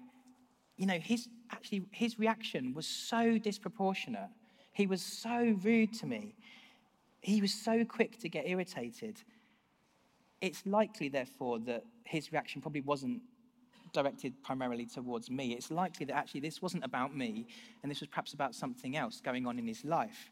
you 0.82 0.88
know, 0.88 0.98
his 0.98 1.30
actually 1.52 1.84
his 1.92 2.18
reaction 2.18 2.74
was 2.74 2.88
so 2.88 3.38
disproportionate. 3.38 4.32
He 4.74 4.88
was 4.88 5.04
so 5.04 5.56
rude 5.62 5.94
to 6.00 6.08
me. 6.08 6.34
He 7.22 7.40
was 7.40 7.54
so 7.54 7.86
quick 7.86 8.18
to 8.22 8.28
get 8.28 8.48
irritated. 8.48 9.22
It's 10.42 10.66
likely, 10.66 11.08
therefore, 11.08 11.60
that 11.60 11.84
his 12.04 12.32
reaction 12.32 12.64
probably 12.64 12.82
wasn't 12.82 13.22
directed 13.94 14.34
primarily 14.42 14.88
towards 14.88 15.30
me. 15.30 15.54
It's 15.54 15.70
likely 15.70 16.08
that 16.08 16.16
actually 16.16 16.40
this 16.40 16.64
wasn't 16.64 16.84
about 16.84 17.16
me, 17.16 17.46
and 17.84 17.92
this 17.92 18.00
was 18.00 18.10
perhaps 18.10 18.34
about 18.34 18.56
something 18.56 18.98
else 18.98 19.22
going 19.22 19.46
on 19.46 19.60
in 19.60 19.68
his 19.68 19.86
life. 19.86 20.32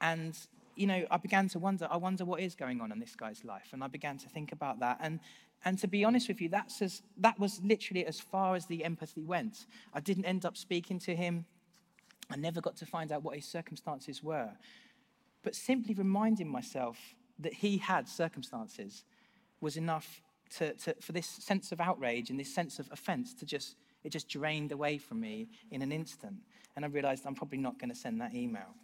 And, 0.00 0.38
you 0.76 0.86
know, 0.86 1.04
I 1.10 1.16
began 1.16 1.48
to 1.48 1.58
wonder, 1.58 1.88
I 1.90 1.96
wonder 1.96 2.24
what 2.24 2.38
is 2.40 2.54
going 2.54 2.80
on 2.80 2.92
in 2.92 3.00
this 3.00 3.16
guy's 3.16 3.44
life. 3.44 3.70
And 3.72 3.82
I 3.82 3.88
began 3.88 4.16
to 4.18 4.28
think 4.28 4.52
about 4.52 4.78
that. 4.78 4.98
And, 5.00 5.18
and 5.64 5.78
to 5.78 5.88
be 5.88 6.04
honest 6.04 6.28
with 6.28 6.40
you, 6.40 6.48
that's 6.48 6.80
as, 6.80 7.02
that 7.18 7.38
was 7.38 7.60
literally 7.62 8.06
as 8.06 8.18
far 8.18 8.54
as 8.54 8.66
the 8.66 8.84
empathy 8.84 9.22
went. 9.22 9.66
I 9.92 10.00
didn't 10.00 10.24
end 10.24 10.46
up 10.46 10.56
speaking 10.56 10.98
to 11.00 11.14
him. 11.14 11.44
I 12.30 12.36
never 12.36 12.60
got 12.60 12.76
to 12.76 12.86
find 12.86 13.12
out 13.12 13.22
what 13.22 13.36
his 13.36 13.44
circumstances 13.44 14.22
were. 14.22 14.50
But 15.42 15.54
simply 15.54 15.94
reminding 15.94 16.48
myself 16.48 17.14
that 17.38 17.54
he 17.54 17.78
had 17.78 18.08
circumstances 18.08 19.04
was 19.60 19.76
enough 19.76 20.22
to, 20.56 20.72
to, 20.74 20.94
for 21.00 21.12
this 21.12 21.26
sense 21.26 21.72
of 21.72 21.80
outrage 21.80 22.30
and 22.30 22.40
this 22.40 22.52
sense 22.52 22.78
of 22.78 22.88
offense 22.90 23.34
to 23.34 23.44
just, 23.44 23.76
it 24.02 24.10
just 24.10 24.28
drained 24.28 24.72
away 24.72 24.96
from 24.96 25.20
me 25.20 25.48
in 25.70 25.82
an 25.82 25.92
instant. 25.92 26.36
And 26.74 26.84
I 26.84 26.88
realized 26.88 27.26
I'm 27.26 27.34
probably 27.34 27.58
not 27.58 27.78
going 27.78 27.90
to 27.90 27.96
send 27.96 28.20
that 28.22 28.34
email. 28.34 28.74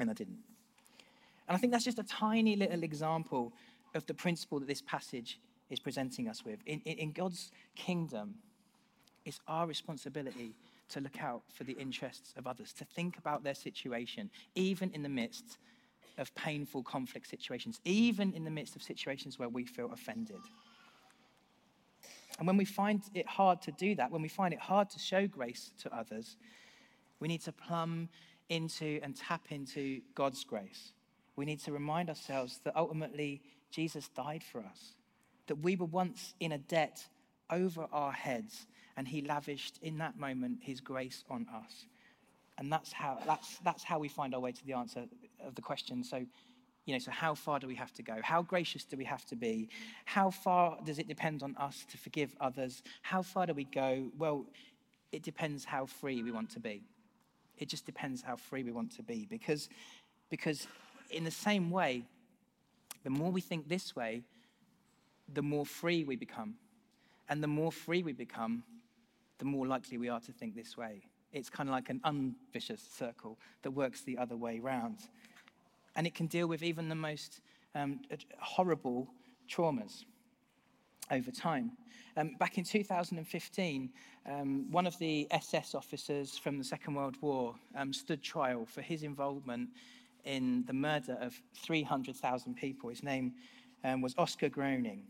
And 0.00 0.10
I 0.10 0.12
didn't. 0.12 0.38
And 1.48 1.56
I 1.56 1.58
think 1.58 1.72
that's 1.72 1.84
just 1.84 1.98
a 1.98 2.04
tiny 2.04 2.56
little 2.56 2.82
example 2.82 3.54
of 3.94 4.04
the 4.04 4.14
principle 4.14 4.60
that 4.60 4.68
this 4.68 4.82
passage 4.82 5.40
is 5.70 5.80
presenting 5.80 6.28
us 6.28 6.44
with. 6.44 6.60
In, 6.66 6.80
in, 6.84 6.98
in 6.98 7.12
God's 7.12 7.50
kingdom, 7.76 8.36
it's 9.24 9.40
our 9.46 9.66
responsibility 9.66 10.54
to 10.90 11.00
look 11.00 11.20
out 11.22 11.42
for 11.52 11.64
the 11.64 11.74
interests 11.74 12.32
of 12.36 12.46
others, 12.46 12.72
to 12.72 12.84
think 12.84 13.18
about 13.18 13.44
their 13.44 13.54
situation, 13.54 14.30
even 14.54 14.90
in 14.92 15.02
the 15.02 15.08
midst 15.08 15.58
of 16.16 16.34
painful 16.34 16.82
conflict 16.82 17.28
situations, 17.28 17.80
even 17.84 18.32
in 18.32 18.44
the 18.44 18.50
midst 18.50 18.74
of 18.74 18.82
situations 18.82 19.38
where 19.38 19.48
we 19.48 19.64
feel 19.64 19.92
offended. 19.92 20.40
And 22.38 22.46
when 22.46 22.56
we 22.56 22.64
find 22.64 23.02
it 23.14 23.26
hard 23.26 23.62
to 23.62 23.72
do 23.72 23.94
that, 23.96 24.10
when 24.10 24.22
we 24.22 24.28
find 24.28 24.54
it 24.54 24.60
hard 24.60 24.90
to 24.90 24.98
show 24.98 25.26
grace 25.26 25.72
to 25.82 25.94
others, 25.94 26.36
we 27.20 27.28
need 27.28 27.42
to 27.42 27.52
plumb 27.52 28.08
into 28.48 29.00
and 29.02 29.16
tap 29.16 29.46
into 29.50 30.00
God's 30.14 30.44
grace. 30.44 30.92
We 31.36 31.44
need 31.44 31.60
to 31.60 31.72
remind 31.72 32.08
ourselves 32.08 32.60
that 32.64 32.76
ultimately 32.76 33.42
Jesus 33.70 34.08
died 34.08 34.42
for 34.42 34.60
us, 34.60 34.94
that 35.48 35.56
we 35.56 35.76
were 35.76 35.86
once 35.86 36.34
in 36.40 36.52
a 36.52 36.58
debt 36.58 37.04
over 37.50 37.86
our 37.92 38.12
heads, 38.12 38.66
and 38.96 39.08
he 39.08 39.22
lavished 39.22 39.78
in 39.82 39.98
that 39.98 40.18
moment 40.18 40.58
his 40.62 40.80
grace 40.80 41.24
on 41.28 41.46
us. 41.54 41.86
And 42.58 42.72
that's 42.72 42.92
how, 42.92 43.18
that's, 43.26 43.58
that's 43.58 43.84
how 43.84 43.98
we 43.98 44.08
find 44.08 44.34
our 44.34 44.40
way 44.40 44.52
to 44.52 44.66
the 44.66 44.72
answer 44.72 45.04
of 45.44 45.54
the 45.54 45.62
question. 45.62 46.02
So, 46.02 46.26
you 46.84 46.94
know, 46.94 46.98
so 46.98 47.10
how 47.10 47.34
far 47.34 47.60
do 47.60 47.66
we 47.66 47.74
have 47.76 47.92
to 47.94 48.02
go? 48.02 48.16
How 48.22 48.42
gracious 48.42 48.84
do 48.84 48.96
we 48.96 49.04
have 49.04 49.24
to 49.26 49.36
be? 49.36 49.68
How 50.04 50.30
far 50.30 50.78
does 50.84 50.98
it 50.98 51.06
depend 51.06 51.42
on 51.42 51.54
us 51.56 51.84
to 51.90 51.98
forgive 51.98 52.34
others? 52.40 52.82
How 53.02 53.22
far 53.22 53.46
do 53.46 53.54
we 53.54 53.64
go? 53.64 54.10
Well, 54.18 54.46
it 55.12 55.22
depends 55.22 55.64
how 55.64 55.86
free 55.86 56.22
we 56.22 56.32
want 56.32 56.50
to 56.50 56.60
be. 56.60 56.82
It 57.58 57.68
just 57.68 57.86
depends 57.86 58.22
how 58.22 58.36
free 58.36 58.62
we 58.62 58.72
want 58.72 58.90
to 58.96 59.02
be. 59.02 59.26
Because, 59.28 59.68
because 60.30 60.66
in 61.10 61.24
the 61.24 61.30
same 61.30 61.70
way, 61.70 62.04
the 63.04 63.10
more 63.10 63.30
we 63.30 63.40
think 63.40 63.68
this 63.68 63.94
way, 63.94 64.22
the 65.32 65.42
more 65.42 65.66
free 65.66 66.04
we 66.04 66.16
become. 66.16 66.54
And 67.28 67.42
the 67.42 67.48
more 67.48 67.70
free 67.70 68.02
we 68.02 68.12
become, 68.12 68.62
the 69.38 69.44
more 69.44 69.66
likely 69.66 69.98
we 69.98 70.08
are 70.08 70.20
to 70.20 70.32
think 70.32 70.54
this 70.54 70.76
way. 70.76 71.02
It's 71.32 71.50
kind 71.50 71.68
of 71.68 71.72
like 71.72 71.90
an 71.90 72.00
unvicious 72.04 72.82
circle 72.82 73.38
that 73.62 73.70
works 73.70 74.00
the 74.02 74.16
other 74.16 74.36
way 74.36 74.58
round. 74.58 75.00
And 75.94 76.06
it 76.06 76.14
can 76.14 76.26
deal 76.26 76.46
with 76.46 76.62
even 76.62 76.88
the 76.88 76.94
most 76.94 77.40
um, 77.74 78.00
horrible 78.38 79.08
traumas 79.48 80.04
over 81.10 81.30
time. 81.30 81.72
Um, 82.16 82.34
back 82.38 82.58
in 82.58 82.64
2015, 82.64 83.90
um, 84.26 84.70
one 84.70 84.86
of 84.86 84.98
the 84.98 85.26
SS 85.30 85.74
officers 85.74 86.36
from 86.36 86.58
the 86.58 86.64
Second 86.64 86.94
World 86.94 87.16
War 87.20 87.54
um, 87.76 87.92
stood 87.92 88.22
trial 88.22 88.66
for 88.66 88.80
his 88.80 89.02
involvement 89.02 89.68
in 90.24 90.64
the 90.66 90.72
murder 90.72 91.16
of 91.20 91.40
300,000 91.54 92.54
people. 92.54 92.90
His 92.90 93.02
name 93.02 93.34
um, 93.84 94.00
was 94.00 94.14
Oscar 94.18 94.48
Groening. 94.48 95.04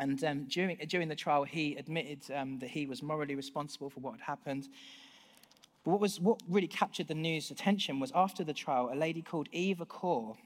And 0.00 0.24
um, 0.24 0.44
during, 0.44 0.78
during 0.88 1.08
the 1.08 1.14
trial, 1.14 1.44
he 1.44 1.76
admitted 1.76 2.20
um, 2.34 2.58
that 2.60 2.70
he 2.70 2.86
was 2.86 3.02
morally 3.02 3.34
responsible 3.34 3.90
for 3.90 4.00
what 4.00 4.12
had 4.12 4.22
happened. 4.22 4.66
But 5.84 5.90
what, 5.90 6.00
was, 6.00 6.18
what 6.18 6.40
really 6.48 6.68
captured 6.68 7.06
the 7.06 7.14
news' 7.14 7.50
attention 7.50 8.00
was 8.00 8.10
after 8.14 8.42
the 8.42 8.54
trial, 8.54 8.88
a 8.90 8.96
lady 8.96 9.20
called 9.20 9.50
Eva 9.52 9.84
Kor, 9.84 10.38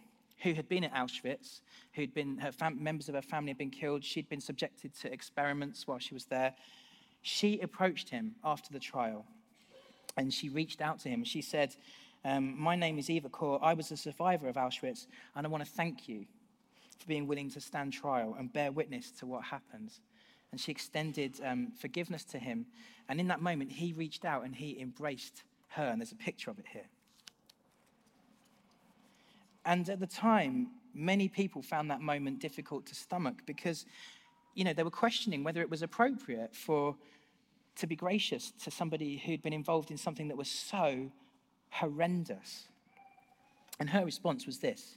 who 0.42 0.54
had 0.54 0.68
been 0.68 0.82
at 0.82 0.92
Auschwitz, 0.92 1.60
who'd 1.92 2.12
been, 2.12 2.38
her 2.38 2.50
fam- 2.50 2.82
members 2.82 3.08
of 3.08 3.14
her 3.14 3.22
family 3.22 3.50
had 3.50 3.58
been 3.58 3.70
killed, 3.70 4.02
she'd 4.02 4.28
been 4.28 4.40
subjected 4.40 4.92
to 5.02 5.12
experiments 5.12 5.86
while 5.86 6.00
she 6.00 6.14
was 6.14 6.24
there. 6.24 6.52
She 7.22 7.60
approached 7.60 8.10
him 8.10 8.34
after 8.42 8.72
the 8.72 8.80
trial 8.80 9.24
and 10.16 10.34
she 10.34 10.48
reached 10.48 10.80
out 10.80 10.98
to 11.00 11.08
him. 11.08 11.22
She 11.22 11.42
said, 11.42 11.76
um, 12.24 12.60
My 12.60 12.74
name 12.74 12.98
is 12.98 13.08
Eva 13.08 13.28
Kor. 13.28 13.60
I 13.62 13.74
was 13.74 13.92
a 13.92 13.96
survivor 13.96 14.48
of 14.48 14.56
Auschwitz, 14.56 15.06
and 15.36 15.46
I 15.46 15.48
want 15.48 15.64
to 15.64 15.70
thank 15.70 16.08
you 16.08 16.26
for 17.00 17.06
being 17.06 17.26
willing 17.26 17.50
to 17.50 17.60
stand 17.60 17.92
trial 17.92 18.36
and 18.38 18.52
bear 18.52 18.72
witness 18.72 19.10
to 19.12 19.26
what 19.26 19.44
happens. 19.44 20.00
And 20.50 20.60
she 20.60 20.70
extended 20.70 21.40
um, 21.44 21.72
forgiveness 21.78 22.24
to 22.26 22.38
him. 22.38 22.66
And 23.08 23.20
in 23.20 23.28
that 23.28 23.42
moment, 23.42 23.72
he 23.72 23.92
reached 23.92 24.24
out 24.24 24.44
and 24.44 24.54
he 24.54 24.78
embraced 24.80 25.42
her. 25.70 25.84
And 25.84 26.00
there's 26.00 26.12
a 26.12 26.16
picture 26.16 26.50
of 26.50 26.58
it 26.58 26.66
here. 26.72 26.88
And 29.64 29.88
at 29.88 29.98
the 29.98 30.06
time, 30.06 30.68
many 30.94 31.28
people 31.28 31.62
found 31.62 31.90
that 31.90 32.00
moment 32.00 32.38
difficult 32.38 32.86
to 32.86 32.94
stomach 32.94 33.42
because, 33.46 33.84
you 34.54 34.64
know, 34.64 34.72
they 34.72 34.82
were 34.82 34.90
questioning 34.90 35.42
whether 35.42 35.60
it 35.60 35.70
was 35.70 35.82
appropriate 35.82 36.54
for 36.54 36.96
to 37.76 37.86
be 37.86 37.96
gracious 37.96 38.52
to 38.62 38.70
somebody 38.70 39.16
who'd 39.16 39.42
been 39.42 39.52
involved 39.52 39.90
in 39.90 39.96
something 39.96 40.28
that 40.28 40.36
was 40.36 40.48
so 40.48 41.10
horrendous. 41.70 42.68
And 43.80 43.90
her 43.90 44.04
response 44.04 44.46
was 44.46 44.58
this 44.58 44.96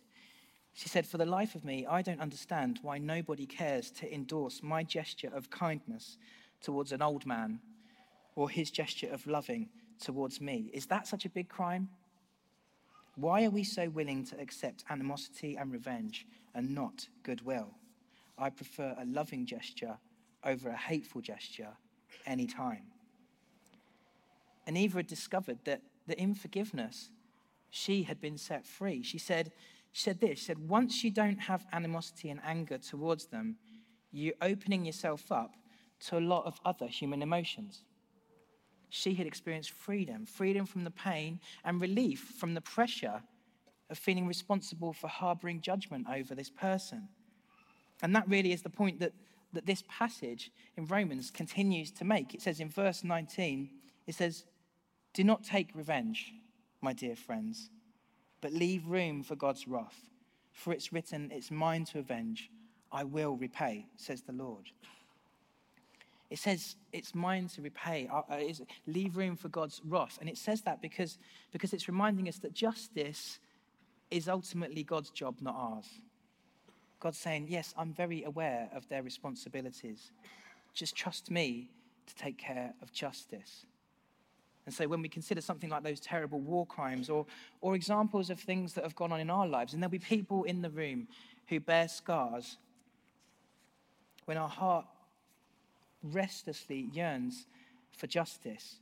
she 0.78 0.90
said, 0.90 1.08
For 1.08 1.18
the 1.18 1.26
life 1.26 1.56
of 1.56 1.66
me, 1.66 1.88
I 1.88 2.04
don't 2.04 2.22
understand 2.22 2.78
why 2.84 3.00
nobody 3.00 3.48
cares 3.48 3.90
to 3.94 4.13
endorse 4.13 4.62
my 4.62 4.84
gesture 4.84 5.32
of 5.34 5.50
kindness 5.50 6.20
towards 6.62 6.92
an 6.92 7.02
old 7.02 7.26
man 7.26 7.62
or 8.36 8.48
his 8.48 8.70
gesture 8.70 9.10
of 9.12 9.26
loving 9.26 9.70
towards 10.00 10.40
me. 10.40 10.70
Is 10.72 10.86
that 10.86 11.08
such 11.08 11.26
a 11.26 11.30
big 11.30 11.50
crime? 11.50 11.90
Why 13.16 13.44
are 13.46 13.50
we 13.50 13.63
so 13.63 13.90
willing 13.90 14.24
to 14.26 14.40
accept 14.40 14.84
animosity 14.92 15.56
and 15.56 15.72
revenge 15.72 16.28
and 16.54 16.76
not 16.76 17.08
goodwill? 17.24 17.72
I 18.38 18.52
prefer 18.52 18.96
a 19.00 19.06
loving 19.06 19.48
gesture 19.48 19.98
over 20.46 20.70
a 20.70 20.78
hateful 20.78 21.22
gesture 21.22 21.76
any 22.28 22.46
time. 22.46 22.84
And 24.68 24.78
Eva 24.78 25.00
had 25.00 25.08
discovered 25.08 25.58
that, 25.63 25.82
that 26.06 26.20
in 26.20 26.36
forgiveness, 26.36 27.10
she 27.72 28.04
had 28.04 28.22
been 28.22 28.38
set 28.38 28.68
free. 28.68 29.02
She 29.02 29.18
said, 29.18 29.52
she 29.91 30.04
said 30.04 30.19
this, 30.19 30.43
said, 30.43 30.69
once 30.69 31.04
you 31.04 31.12
don't 31.12 31.39
have 31.39 31.65
animosity 31.73 32.30
and 32.30 32.39
anger 32.43 32.78
towards 32.78 33.28
them, 33.28 33.58
you're 34.12 34.34
opening 34.41 34.86
yourself 34.86 35.32
up 35.32 35.56
to 36.00 36.17
a 36.17 36.19
lot 36.19 36.45
of 36.45 36.60
other 36.65 36.88
human 36.88 37.21
emotions. 37.21 37.84
She 38.89 39.15
had 39.15 39.28
experienced 39.28 39.71
freedom, 39.71 40.26
freedom 40.26 40.65
from 40.65 40.84
the 40.84 40.91
pain 40.91 41.39
and 41.63 41.82
relief 41.82 42.34
from 42.39 42.54
the 42.54 42.62
pressure 42.62 43.21
of 43.89 43.97
feeling 43.97 44.28
responsible 44.28 44.93
for 44.93 45.08
harboring 45.08 45.62
judgment 45.62 46.08
over 46.12 46.36
this 46.36 46.50
person. 46.50 47.08
And 48.02 48.15
that 48.15 48.30
really 48.30 48.54
is 48.54 48.62
the 48.62 48.69
point 48.69 49.00
that, 49.00 49.13
that 49.54 49.65
this 49.65 49.84
passage 49.88 50.52
in 50.78 50.86
Romans 50.86 51.32
continues 51.32 51.91
to 51.91 52.06
make. 52.06 52.34
It 52.34 52.41
says 52.41 52.60
in 52.60 52.69
verse 52.69 53.04
19, 53.04 53.69
it 54.06 54.15
says, 54.15 54.45
Do 55.13 55.23
not 55.23 55.43
take 55.43 55.69
revenge, 55.73 56.34
my 56.82 56.93
dear 56.93 57.15
friends 57.15 57.71
but 58.41 58.54
leave 58.54 58.88
room 58.88 59.23
for 59.23 59.36
God's 59.36 59.67
wrath. 59.67 60.02
For 60.54 60.73
it's 60.73 60.91
written, 60.91 61.32
It's 61.34 61.52
mine 61.52 61.86
to 61.86 62.00
avenge, 62.00 62.50
I 62.91 63.04
will 63.04 63.36
repay, 63.36 63.86
says 63.95 64.21
the 64.21 64.34
Lord. 64.34 64.71
It 66.30 66.39
says, 66.39 66.76
It's 66.91 67.15
mine 67.15 67.47
to 67.50 67.62
repay, 67.62 68.10
uh, 68.12 68.21
uh 68.30 68.39
leave 68.86 69.15
room 69.17 69.36
for 69.36 69.50
God's 69.50 69.82
wrath. 69.86 70.17
And 70.19 70.30
it 70.30 70.38
says 70.38 70.62
that 70.62 70.82
because, 70.82 71.17
because 71.52 71.73
it's 71.73 71.88
reminding 71.88 72.28
us 72.28 72.39
that 72.39 72.54
justice 72.54 73.39
is 74.12 74.28
ultimately 74.28 74.84
God's 74.84 75.10
job, 75.10 75.38
not 75.41 75.56
ours. 75.58 75.88
God's 77.00 77.17
saying, 77.17 77.47
Yes, 77.50 77.73
I'm 77.78 77.93
very 77.93 78.23
aware 78.23 78.69
of 78.73 78.88
their 78.89 79.04
responsibilities. 79.04 80.12
Just 80.73 80.95
trust 80.95 81.32
me 81.32 81.69
to 82.08 82.15
take 82.15 82.38
care 82.38 82.73
of 82.82 82.91
justice. 82.91 83.65
And 84.67 84.75
so 84.75 84.86
when 84.86 85.01
we 85.01 85.08
consider 85.08 85.39
something 85.39 85.69
like 85.69 85.84
those 85.84 86.01
terrible 86.01 86.41
war 86.41 86.65
crimes 86.65 87.10
or, 87.10 87.25
or 87.62 87.73
examples 87.73 88.30
of 88.30 88.38
things 88.38 88.73
that 88.73 88.84
have 88.84 88.97
gone 88.97 89.13
on 89.13 89.21
in 89.21 89.30
our 89.30 89.47
lives, 89.47 89.73
and 89.73 89.82
there'll 89.82 89.89
be 89.89 89.97
people 89.97 90.43
in 90.43 90.62
the 90.62 90.69
room 90.69 91.08
who 91.47 91.62
bear 91.62 91.88
scars, 91.88 92.58
when 94.25 94.36
our 94.36 94.49
heart 94.49 94.86
restlessly 96.03 96.89
yearns 96.91 97.47
for 97.91 98.08
justice, 98.08 98.75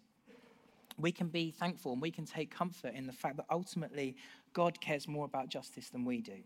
we 0.97 1.11
can 1.11 1.27
be 1.27 1.51
thankful 1.51 1.93
and 1.93 2.01
we 2.01 2.09
can 2.09 2.25
take 2.25 2.49
comfort 2.49 2.95
in 2.95 3.05
the 3.05 3.13
fact 3.13 3.37
that 3.37 3.45
ultimately 3.51 4.15
God 4.53 4.81
cares 4.81 5.07
more 5.07 5.25
about 5.25 5.49
justice 5.49 5.89
than 5.89 6.03
we 6.03 6.19
do. 6.19 6.39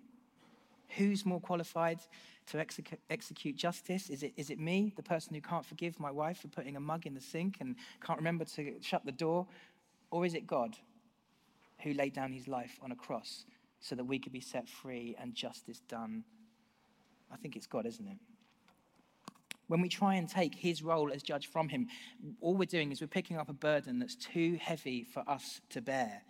Who's 0.97 1.25
more 1.25 1.39
qualified 1.39 1.99
to 2.47 2.59
execute 3.09 3.55
justice? 3.55 4.09
Is 4.09 4.23
it, 4.23 4.33
is 4.35 4.49
it 4.49 4.59
me, 4.59 4.93
the 4.95 5.03
person 5.03 5.35
who 5.35 5.41
can't 5.41 5.65
forgive 5.65 5.99
my 5.99 6.11
wife 6.11 6.39
for 6.39 6.47
putting 6.47 6.75
a 6.75 6.79
mug 6.79 7.05
in 7.05 7.13
the 7.13 7.21
sink 7.21 7.57
and 7.59 7.75
can't 8.03 8.17
remember 8.17 8.45
to 8.45 8.73
shut 8.81 9.05
the 9.05 9.11
door? 9.11 9.47
Or 10.11 10.25
is 10.25 10.33
it 10.33 10.47
God 10.47 10.75
who 11.83 11.93
laid 11.93 12.13
down 12.13 12.31
his 12.31 12.47
life 12.47 12.79
on 12.81 12.91
a 12.91 12.95
cross 12.95 13.45
so 13.79 13.95
that 13.95 14.03
we 14.03 14.17
could 14.19 14.33
be 14.33 14.41
set 14.41 14.67
free 14.67 15.15
and 15.19 15.35
justice 15.35 15.81
done? 15.87 16.23
I 17.31 17.37
think 17.37 17.55
it's 17.55 17.67
God, 17.67 17.85
isn't 17.85 18.07
it? 18.07 18.17
When 19.67 19.81
we 19.81 19.89
try 19.89 20.15
and 20.15 20.27
take 20.27 20.55
his 20.55 20.81
role 20.81 21.11
as 21.13 21.21
judge 21.21 21.45
from 21.45 21.69
him, 21.69 21.87
all 22.41 22.55
we're 22.55 22.65
doing 22.65 22.91
is 22.91 23.01
we're 23.01 23.07
picking 23.07 23.37
up 23.37 23.49
a 23.49 23.53
burden 23.53 23.99
that's 23.99 24.15
too 24.15 24.57
heavy 24.59 25.03
for 25.03 25.23
us 25.29 25.61
to 25.69 25.81
bear. 25.81 26.23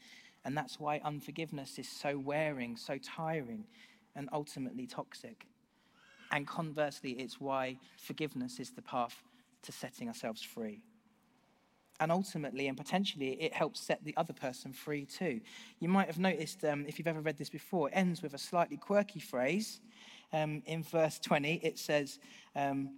And 0.44 0.58
that's 0.58 0.78
why 0.78 1.00
unforgiveness 1.06 1.80
is 1.80 1.88
so 1.88 2.18
wearing, 2.18 2.76
so 2.76 2.98
tiring, 2.98 3.66
and 4.16 4.30
ultimately 4.34 4.88
toxic. 4.88 5.48
And 6.32 6.48
conversely, 6.48 7.12
it's 7.12 7.40
why 7.40 7.78
forgiveness 7.98 8.60
is 8.60 8.72
the 8.72 8.82
path 8.82 9.24
to 9.64 9.72
setting 9.72 10.08
ourselves 10.08 10.42
free. 10.42 10.82
And 12.00 12.12
ultimately 12.12 12.68
and 12.68 12.78
potentially, 12.78 13.32
it 13.42 13.54
helps 13.54 13.82
set 13.82 14.04
the 14.04 14.16
other 14.16 14.32
person 14.32 14.72
free 14.72 15.06
too. 15.06 15.42
You 15.80 15.90
might 15.90 16.08
have 16.08 16.20
noticed, 16.20 16.64
um, 16.64 16.86
if 16.88 16.98
you've 16.98 17.08
ever 17.08 17.20
read 17.20 17.38
this 17.38 17.50
before, 17.50 17.90
it 17.90 17.94
ends 17.94 18.22
with 18.22 18.34
a 18.34 18.38
slightly 18.38 18.78
quirky 18.78 19.20
phrase. 19.20 19.82
Um, 20.32 20.62
in 20.66 20.84
verse 20.84 21.20
20, 21.20 21.56
it 21.64 21.78
says, 21.78 22.20
um, 22.56 22.92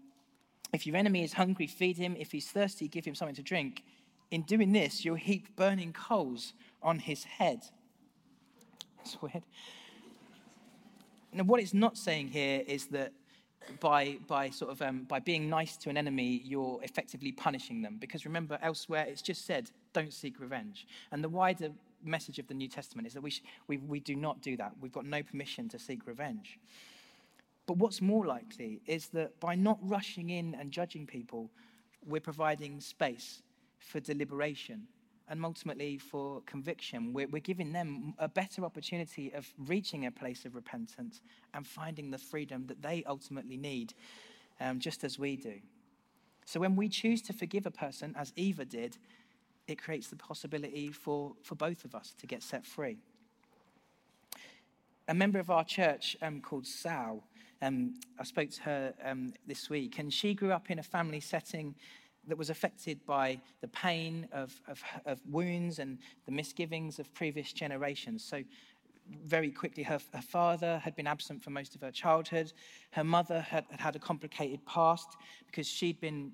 if 0.73 0.85
your 0.85 0.95
enemy 0.95 1.23
is 1.23 1.33
hungry, 1.33 1.67
feed 1.67 1.97
him. 1.97 2.15
If 2.17 2.31
he's 2.31 2.47
thirsty, 2.47 2.87
give 2.87 3.05
him 3.05 3.15
something 3.15 3.35
to 3.35 3.41
drink. 3.41 3.83
In 4.29 4.43
doing 4.43 4.71
this, 4.71 5.03
you'll 5.03 5.15
heap 5.15 5.55
burning 5.55 5.93
coals 5.93 6.53
on 6.81 6.99
his 6.99 7.23
head. 7.23 7.61
That's 8.97 9.21
weird. 9.21 9.43
Now, 11.33 11.43
what 11.43 11.61
it's 11.61 11.73
not 11.73 11.97
saying 11.97 12.29
here 12.29 12.63
is 12.67 12.87
that 12.87 13.13
by, 13.79 14.17
by 14.27 14.49
sort 14.49 14.71
of 14.71 14.81
um, 14.81 15.03
by 15.03 15.19
being 15.19 15.49
nice 15.49 15.77
to 15.77 15.89
an 15.89 15.97
enemy, 15.97 16.41
you're 16.43 16.79
effectively 16.83 17.31
punishing 17.31 17.81
them. 17.81 17.97
Because 17.99 18.25
remember, 18.25 18.57
elsewhere 18.61 19.05
it's 19.07 19.21
just 19.21 19.45
said, 19.45 19.69
don't 19.93 20.13
seek 20.13 20.39
revenge. 20.39 20.87
And 21.11 21.23
the 21.23 21.29
wider 21.29 21.69
message 22.03 22.39
of 22.39 22.47
the 22.47 22.53
New 22.53 22.67
Testament 22.67 23.07
is 23.07 23.13
that 23.13 23.21
we, 23.21 23.29
sh- 23.29 23.43
we, 23.67 23.77
we 23.77 23.99
do 23.99 24.15
not 24.15 24.41
do 24.41 24.57
that. 24.57 24.73
We've 24.81 24.91
got 24.91 25.05
no 25.05 25.21
permission 25.23 25.69
to 25.69 25.79
seek 25.79 26.07
revenge. 26.07 26.59
But 27.65 27.77
what's 27.77 28.01
more 28.01 28.25
likely 28.25 28.81
is 28.87 29.07
that 29.09 29.39
by 29.39 29.55
not 29.55 29.77
rushing 29.81 30.31
in 30.31 30.55
and 30.55 30.71
judging 30.71 31.05
people, 31.05 31.49
we're 32.05 32.19
providing 32.19 32.81
space 32.81 33.43
for 33.79 33.99
deliberation 33.99 34.87
and 35.31 35.45
ultimately 35.45 35.97
for 35.97 36.41
conviction. 36.41 37.13
We're, 37.13 37.27
we're, 37.27 37.39
giving 37.39 37.71
them 37.71 38.13
a 38.19 38.27
better 38.27 38.65
opportunity 38.65 39.31
of 39.33 39.47
reaching 39.57 40.05
a 40.05 40.11
place 40.11 40.43
of 40.43 40.55
repentance 40.55 41.21
and 41.53 41.65
finding 41.65 42.11
the 42.11 42.17
freedom 42.17 42.67
that 42.67 42.81
they 42.81 43.03
ultimately 43.07 43.55
need, 43.55 43.93
um, 44.59 44.79
just 44.79 45.05
as 45.05 45.17
we 45.17 45.37
do. 45.37 45.55
So 46.45 46.59
when 46.59 46.75
we 46.75 46.89
choose 46.89 47.21
to 47.23 47.33
forgive 47.33 47.65
a 47.65 47.71
person, 47.71 48.13
as 48.17 48.33
Eva 48.35 48.65
did, 48.65 48.97
it 49.67 49.81
creates 49.81 50.09
the 50.09 50.17
possibility 50.17 50.89
for, 50.89 51.33
for 51.41 51.55
both 51.55 51.85
of 51.85 51.95
us 51.95 52.13
to 52.19 52.27
get 52.27 52.43
set 52.43 52.65
free. 52.65 52.97
A 55.07 55.13
member 55.13 55.39
of 55.39 55.49
our 55.49 55.63
church 55.63 56.17
um, 56.21 56.41
called 56.41 56.67
Sal 56.67 57.23
um, 57.63 57.93
I 58.19 58.23
spoke 58.23 58.49
to 58.49 58.61
her 58.63 58.93
um, 59.05 59.33
this 59.45 59.69
week, 59.69 59.99
and 59.99 60.11
she 60.11 60.33
grew 60.33 60.51
up 60.51 60.71
in 60.71 60.79
a 60.79 60.83
family 60.83 61.19
setting 61.19 61.75
that 62.27 62.37
was 62.37 62.49
affected 62.49 63.03
by 63.05 63.39
the 63.61 63.67
pain 63.67 64.27
of, 64.31 64.59
of, 64.67 64.81
of 65.05 65.19
wounds 65.29 65.79
and 65.79 65.97
the 66.25 66.31
misgivings 66.31 66.99
of 66.99 67.13
previous 67.13 67.51
generations. 67.51 68.23
So, 68.23 68.43
very 69.25 69.51
quickly, 69.51 69.83
her, 69.83 69.99
her, 70.13 70.21
father 70.21 70.79
had 70.79 70.95
been 70.95 71.07
absent 71.07 71.43
for 71.43 71.49
most 71.49 71.75
of 71.75 71.81
her 71.81 71.91
childhood. 71.91 72.53
Her 72.91 73.03
mother 73.03 73.41
had, 73.41 73.65
had 73.69 73.81
had 73.81 73.95
a 73.95 73.99
complicated 73.99 74.65
past 74.65 75.17
because 75.47 75.67
she'd 75.67 75.99
been, 75.99 76.31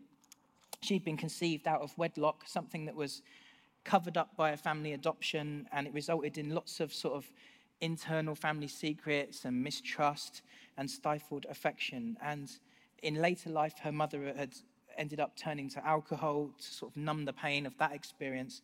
she'd 0.82 1.04
been 1.04 1.18
conceived 1.18 1.68
out 1.68 1.82
of 1.82 1.98
wedlock, 1.98 2.44
something 2.46 2.86
that 2.86 2.96
was 2.96 3.24
covered 3.84 4.18
up 4.18 4.36
by 4.36 4.52
a 4.52 4.58
family 4.58 4.94
adoption, 4.94 5.68
and 5.72 5.88
it 5.88 5.94
resulted 5.94 6.38
in 6.38 6.54
lots 6.54 6.80
of 6.80 6.94
sort 6.94 7.16
of 7.16 7.32
internal 7.82 8.36
family 8.36 8.68
secrets 8.68 9.46
and 9.46 9.64
mistrust 9.64 10.42
and 10.78 10.90
stifled 10.90 11.46
affection. 11.50 12.18
And 12.22 12.52
in 13.02 13.16
later 13.16 13.50
life, 13.50 13.76
her 13.82 13.92
mother 13.92 14.34
had 14.36 14.56
ended 14.98 15.20
up 15.20 15.36
turning 15.36 15.70
to 15.70 15.86
alcohol 15.86 16.52
to 16.60 16.66
sort 16.66 16.92
of 16.92 16.98
numb 16.98 17.26
the 17.26 17.34
pain 17.34 17.66
of 17.66 17.78
that 17.78 17.94
experience. 17.94 18.62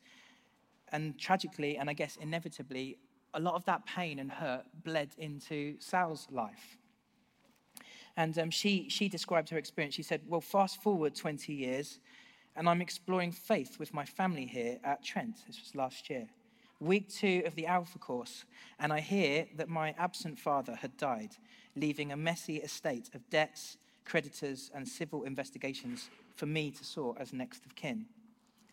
And 0.91 1.17
tragically, 1.17 1.78
and 1.78 1.89
I 1.89 1.93
guess 1.93 2.17
inevitably, 2.17 2.98
a 3.34 3.39
lot 3.39 3.56
of 3.56 3.65
that 3.65 3.86
pain 3.86 4.19
and 4.19 4.32
hurt 4.32 4.65
bled 4.84 5.15
into 5.17 5.76
Sal's 5.80 6.28
life. 6.32 6.78
And 8.15 8.38
um, 8.38 8.52
she, 8.52 8.88
she 8.89 9.10
described 9.10 9.50
her 9.50 9.58
experience. 9.58 9.96
She 9.96 10.04
said, 10.04 10.22
Well, 10.28 10.41
fast 10.41 10.84
forward 10.84 11.15
20 11.15 11.52
years, 11.54 12.00
and 12.56 12.69
I'm 12.69 12.82
exploring 12.82 13.32
faith 13.32 13.80
with 13.80 13.93
my 13.93 14.06
family 14.06 14.46
here 14.46 14.78
at 14.84 15.04
Trent. 15.04 15.38
This 15.48 15.60
was 15.60 15.74
last 15.74 16.10
year 16.10 16.28
week 16.84 17.10
two 17.10 17.41
of 17.46 17.56
the 17.56 17.65
Alpha 17.65 17.98
course, 17.98 18.43
and 18.80 18.91
I 18.91 19.00
hear 19.00 19.48
that 19.56 19.69
my 19.69 19.96
absent 19.98 20.38
father 20.38 20.76
had 20.76 20.98
died, 20.98 21.32
leaving 21.76 22.12
a 22.12 22.17
messy 22.17 22.58
estate 22.58 23.10
of 23.13 23.30
debts, 23.30 23.78
creditors, 24.06 24.69
and 24.76 24.88
civil 24.88 25.24
investigations 25.24 26.10
for 26.36 26.46
me 26.46 26.72
to 26.72 26.84
sort 26.84 27.17
as 27.19 27.34
next 27.34 27.65
of 27.65 27.76
kin. 27.76 28.06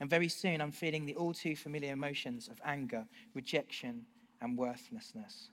And 0.01 0.09
very 0.09 0.29
soon 0.29 0.61
I'm 0.61 0.73
feeling 0.73 1.05
the 1.05 1.17
all 1.17 1.35
too 1.35 1.55
familiar 1.55 1.93
emotions 1.93 2.49
of 2.49 2.61
anger, 2.65 3.05
rejection, 3.35 4.07
and 4.41 4.57
worthlessness. 4.57 5.51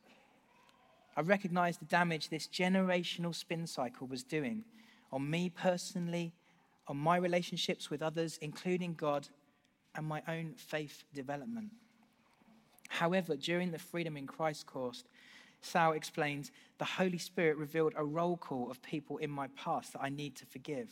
I 1.17 1.21
recognize 1.21 1.77
the 1.77 1.85
damage 1.85 2.29
this 2.29 2.47
generational 2.47 3.35
spin 3.35 3.67
cycle 3.67 4.07
was 4.07 4.23
doing 4.23 4.63
on 5.11 5.29
me 5.29 5.49
personally, 5.49 6.33
on 6.87 6.97
my 6.97 7.17
relationships 7.17 7.89
with 7.89 8.01
others, 8.01 8.37
including 8.41 8.93
God, 8.93 9.27
and 9.95 10.05
my 10.05 10.21
own 10.27 10.53
faith 10.55 11.03
development. 11.13 11.71
However, 12.89 13.35
during 13.35 13.71
the 13.71 13.79
Freedom 13.79 14.15
in 14.15 14.27
Christ 14.27 14.65
course, 14.65 15.03
Sal 15.61 15.93
explains 15.93 16.51
the 16.77 16.85
Holy 16.85 17.17
Spirit 17.17 17.57
revealed 17.57 17.93
a 17.95 18.05
roll 18.05 18.37
call 18.37 18.69
of 18.69 18.81
people 18.81 19.17
in 19.17 19.29
my 19.29 19.47
past 19.55 19.93
that 19.93 20.03
I 20.03 20.09
need 20.09 20.35
to 20.35 20.45
forgive 20.45 20.89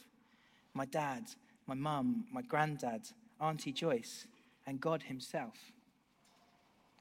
my 0.75 0.85
dad, 0.85 1.23
my 1.65 1.73
mum, 1.73 2.25
my 2.31 2.41
granddad, 2.43 3.07
Auntie 3.41 3.71
Joyce, 3.71 4.27
and 4.67 4.79
God 4.79 5.03
Himself. 5.03 5.71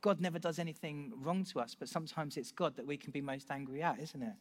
God 0.00 0.20
never 0.20 0.38
does 0.38 0.58
anything 0.58 1.12
wrong 1.20 1.44
to 1.44 1.60
us, 1.60 1.76
but 1.78 1.88
sometimes 1.88 2.36
it's 2.36 2.52
God 2.52 2.76
that 2.76 2.86
we 2.86 2.96
can 2.96 3.10
be 3.10 3.20
most 3.20 3.50
angry 3.50 3.82
at, 3.82 4.00
isn't 4.00 4.22
it? 4.22 4.34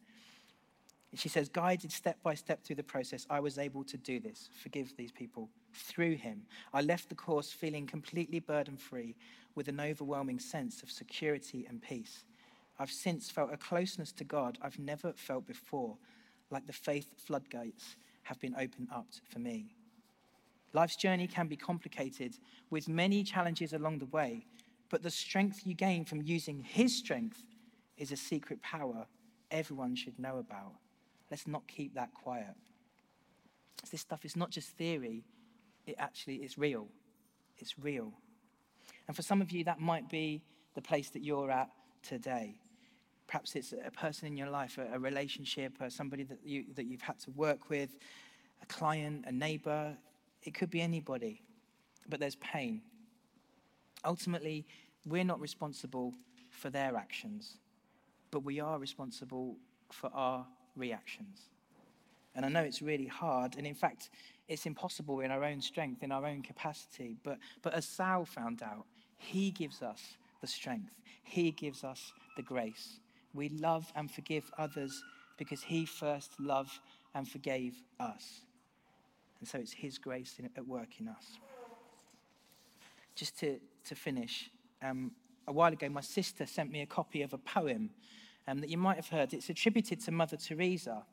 she 1.16 1.28
says, 1.28 1.48
guided 1.48 1.92
step 1.92 2.20
by 2.22 2.34
step 2.34 2.64
through 2.64 2.76
the 2.76 2.82
process, 2.82 3.24
I 3.30 3.38
was 3.38 3.56
able 3.56 3.84
to 3.84 3.96
do 3.96 4.18
this, 4.18 4.48
forgive 4.62 4.96
these 4.96 5.12
people 5.12 5.48
through 5.72 6.16
him. 6.16 6.42
I 6.72 6.80
left 6.80 7.08
the 7.08 7.14
course 7.14 7.52
feeling 7.52 7.86
completely 7.86 8.40
burden 8.40 8.76
free 8.76 9.14
with 9.54 9.68
an 9.68 9.80
overwhelming 9.80 10.40
sense 10.40 10.82
of 10.82 10.90
security 10.90 11.66
and 11.68 11.80
peace. 11.80 12.24
I've 12.80 12.90
since 12.90 13.30
felt 13.30 13.52
a 13.52 13.56
closeness 13.56 14.10
to 14.12 14.24
God 14.24 14.58
I've 14.60 14.78
never 14.78 15.12
felt 15.12 15.46
before, 15.46 15.96
like 16.50 16.66
the 16.66 16.72
faith 16.72 17.08
floodgates 17.16 17.94
have 18.24 18.40
been 18.40 18.54
opened 18.58 18.88
up 18.94 19.06
for 19.30 19.38
me. 19.38 19.74
Life's 20.72 20.96
journey 20.96 21.26
can 21.26 21.46
be 21.46 21.56
complicated 21.56 22.34
with 22.68 22.88
many 22.88 23.22
challenges 23.22 23.72
along 23.72 23.98
the 23.98 24.06
way, 24.06 24.44
but 24.90 25.02
the 25.02 25.10
strength 25.10 25.62
you 25.64 25.74
gain 25.74 26.04
from 26.04 26.22
using 26.22 26.60
His 26.60 26.96
strength 26.96 27.42
is 27.96 28.10
a 28.10 28.16
secret 28.16 28.60
power 28.60 29.06
everyone 29.50 29.94
should 29.94 30.18
know 30.18 30.38
about. 30.38 30.72
Let's 31.30 31.46
not 31.46 31.66
keep 31.68 31.94
that 31.94 32.12
quiet. 32.12 32.54
This 33.90 34.00
stuff 34.00 34.24
is 34.24 34.36
not 34.36 34.50
just 34.50 34.70
theory, 34.70 35.24
it 35.86 35.96
actually 35.98 36.36
is 36.36 36.58
real. 36.58 36.88
It's 37.58 37.78
real. 37.78 38.12
And 39.06 39.14
for 39.14 39.22
some 39.22 39.40
of 39.40 39.52
you, 39.52 39.64
that 39.64 39.80
might 39.80 40.08
be 40.08 40.42
the 40.74 40.82
place 40.82 41.10
that 41.10 41.22
you're 41.22 41.50
at 41.50 41.70
today. 42.02 42.56
Perhaps 43.26 43.56
it's 43.56 43.72
a 43.72 43.90
person 43.90 44.28
in 44.28 44.36
your 44.36 44.50
life, 44.50 44.78
a, 44.78 44.98
relationship, 44.98 45.72
or 45.80 45.90
somebody 45.90 46.24
that, 46.24 46.38
you, 46.44 46.64
that 46.74 46.84
you've 46.84 47.02
had 47.02 47.18
to 47.20 47.30
work 47.30 47.70
with, 47.70 47.96
a 48.62 48.66
client, 48.66 49.24
a 49.26 49.32
neighbor. 49.32 49.96
It 50.42 50.54
could 50.54 50.70
be 50.70 50.80
anybody, 50.80 51.42
but 52.08 52.20
there's 52.20 52.36
pain. 52.36 52.82
Ultimately, 54.04 54.66
we're 55.06 55.24
not 55.24 55.40
responsible 55.40 56.12
for 56.50 56.70
their 56.70 56.96
actions, 56.96 57.58
but 58.30 58.40
we 58.40 58.60
are 58.60 58.78
responsible 58.78 59.56
for 59.90 60.10
our 60.12 60.46
reactions. 60.76 61.48
And 62.34 62.44
I 62.44 62.48
know 62.48 62.62
it's 62.62 62.82
really 62.82 63.06
hard, 63.06 63.56
and 63.56 63.66
in 63.66 63.74
fact, 63.74 64.10
it's 64.48 64.66
impossible 64.66 65.20
in 65.20 65.30
our 65.30 65.44
own 65.44 65.60
strength, 65.60 66.02
in 66.02 66.12
our 66.12 66.26
own 66.26 66.42
capacity. 66.42 67.16
But, 67.22 67.38
but 67.62 67.74
as 67.74 67.86
Sal 67.86 68.24
found 68.24 68.62
out, 68.62 68.84
he 69.16 69.50
gives 69.50 69.82
us 69.82 70.00
the 70.40 70.46
strength, 70.46 70.92
he 71.22 71.50
gives 71.52 71.84
us 71.84 72.12
the 72.36 72.42
grace. 72.42 72.98
We 73.34 73.48
love 73.50 73.92
and 73.94 74.10
forgive 74.10 74.50
others 74.56 75.02
because 75.36 75.62
he 75.62 75.84
first 75.84 76.32
loved 76.38 76.78
and 77.14 77.28
forgave 77.28 77.74
us. 78.00 78.42
And 79.40 79.48
so 79.48 79.58
it's 79.58 79.72
his 79.72 79.98
grace 79.98 80.36
in, 80.38 80.48
at 80.56 80.66
work 80.66 81.00
in 81.00 81.08
us. 81.08 81.38
Just 83.14 83.38
to, 83.40 83.58
to 83.86 83.94
finish, 83.94 84.50
um, 84.82 85.12
a 85.46 85.52
while 85.52 85.72
ago, 85.72 85.88
my 85.88 86.00
sister 86.00 86.46
sent 86.46 86.70
me 86.70 86.80
a 86.80 86.86
copy 86.86 87.22
of 87.22 87.32
a 87.32 87.38
poem 87.38 87.90
um, 88.48 88.60
that 88.60 88.70
you 88.70 88.78
might 88.78 88.96
have 88.96 89.08
heard. 89.08 89.34
It's 89.34 89.48
attributed 89.50 90.00
to 90.04 90.12
Mother 90.12 90.36
Teresa, 90.36 91.04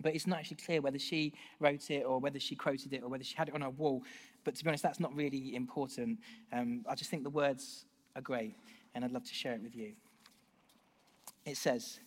but 0.00 0.14
it's 0.14 0.26
not 0.26 0.40
actually 0.40 0.58
clear 0.58 0.80
whether 0.80 0.98
she 0.98 1.32
wrote 1.58 1.90
it 1.90 2.04
or 2.04 2.18
whether 2.18 2.38
she 2.38 2.56
quoted 2.56 2.92
it 2.92 3.02
or 3.02 3.08
whether 3.08 3.24
she 3.24 3.36
had 3.36 3.48
it 3.48 3.54
on 3.54 3.60
her 3.62 3.70
wall. 3.70 4.02
But 4.44 4.54
to 4.56 4.64
be 4.64 4.68
honest, 4.68 4.82
that's 4.82 5.00
not 5.00 5.14
really 5.14 5.54
important. 5.54 6.18
Um, 6.52 6.84
I 6.88 6.94
just 6.94 7.10
think 7.10 7.22
the 7.22 7.30
words 7.30 7.84
are 8.16 8.22
great, 8.22 8.54
and 8.94 9.04
I'd 9.04 9.12
love 9.12 9.24
to 9.24 9.34
share 9.34 9.54
it 9.54 9.62
with 9.62 9.76
you. 9.76 9.92
It 11.44 11.56
says, 11.56 12.00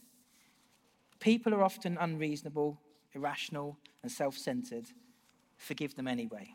People 1.19 1.53
are 1.53 1.63
often 1.63 1.97
unreasonable, 1.99 2.79
irrational, 3.13 3.77
and 4.01 4.11
self 4.11 4.37
centered. 4.37 4.87
Forgive 5.57 5.95
them 5.95 6.07
anyway. 6.07 6.53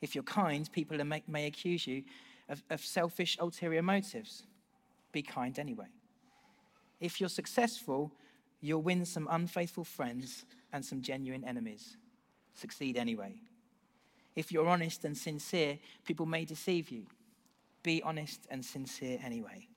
If 0.00 0.14
you're 0.14 0.24
kind, 0.24 0.70
people 0.72 1.02
may, 1.04 1.22
may 1.28 1.46
accuse 1.46 1.86
you 1.86 2.02
of, 2.48 2.62
of 2.70 2.80
selfish, 2.84 3.36
ulterior 3.40 3.82
motives. 3.82 4.44
Be 5.12 5.22
kind 5.22 5.58
anyway. 5.58 5.86
If 7.00 7.20
you're 7.20 7.28
successful, 7.28 8.12
you'll 8.60 8.82
win 8.82 9.04
some 9.04 9.28
unfaithful 9.30 9.84
friends 9.84 10.44
and 10.72 10.84
some 10.84 11.02
genuine 11.02 11.44
enemies. 11.44 11.96
Succeed 12.54 12.96
anyway. 12.96 13.36
If 14.34 14.52
you're 14.52 14.68
honest 14.68 15.04
and 15.04 15.16
sincere, 15.16 15.78
people 16.04 16.26
may 16.26 16.44
deceive 16.44 16.90
you. 16.90 17.06
Be 17.82 18.02
honest 18.02 18.46
and 18.50 18.64
sincere 18.64 19.18
anyway. 19.24 19.68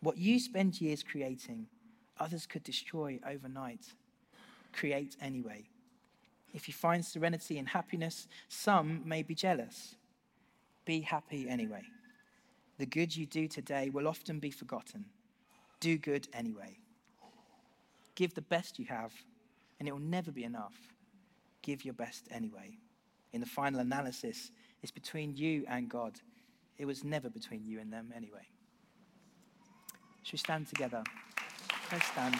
What 0.00 0.16
you 0.16 0.38
spend 0.38 0.80
years 0.80 1.02
creating, 1.02 1.66
others 2.18 2.46
could 2.46 2.62
destroy 2.62 3.18
overnight. 3.26 3.92
Create 4.72 5.16
anyway. 5.20 5.68
If 6.54 6.68
you 6.68 6.74
find 6.74 7.04
serenity 7.04 7.58
and 7.58 7.68
happiness, 7.68 8.26
some 8.48 9.02
may 9.04 9.22
be 9.22 9.34
jealous. 9.34 9.96
Be 10.84 11.00
happy 11.00 11.48
anyway. 11.48 11.82
The 12.78 12.86
good 12.86 13.14
you 13.16 13.26
do 13.26 13.48
today 13.48 13.90
will 13.90 14.06
often 14.06 14.38
be 14.38 14.50
forgotten. 14.50 15.04
Do 15.80 15.98
good 15.98 16.28
anyway. 16.32 16.78
Give 18.14 18.34
the 18.34 18.42
best 18.42 18.78
you 18.78 18.86
have, 18.86 19.12
and 19.78 19.88
it 19.88 19.92
will 19.92 20.00
never 20.00 20.30
be 20.30 20.44
enough. 20.44 20.74
Give 21.62 21.84
your 21.84 21.94
best 21.94 22.28
anyway. 22.30 22.78
In 23.32 23.40
the 23.40 23.46
final 23.46 23.80
analysis, 23.80 24.50
it's 24.82 24.92
between 24.92 25.36
you 25.36 25.64
and 25.68 25.88
God. 25.88 26.20
It 26.78 26.86
was 26.86 27.04
never 27.04 27.28
between 27.28 27.64
you 27.64 27.80
and 27.80 27.92
them 27.92 28.12
anyway. 28.16 28.48
Should 30.28 30.34
we 30.34 30.38
stand 30.40 30.66
together? 30.66 31.02
Let's 31.90 32.04
stand. 32.08 32.38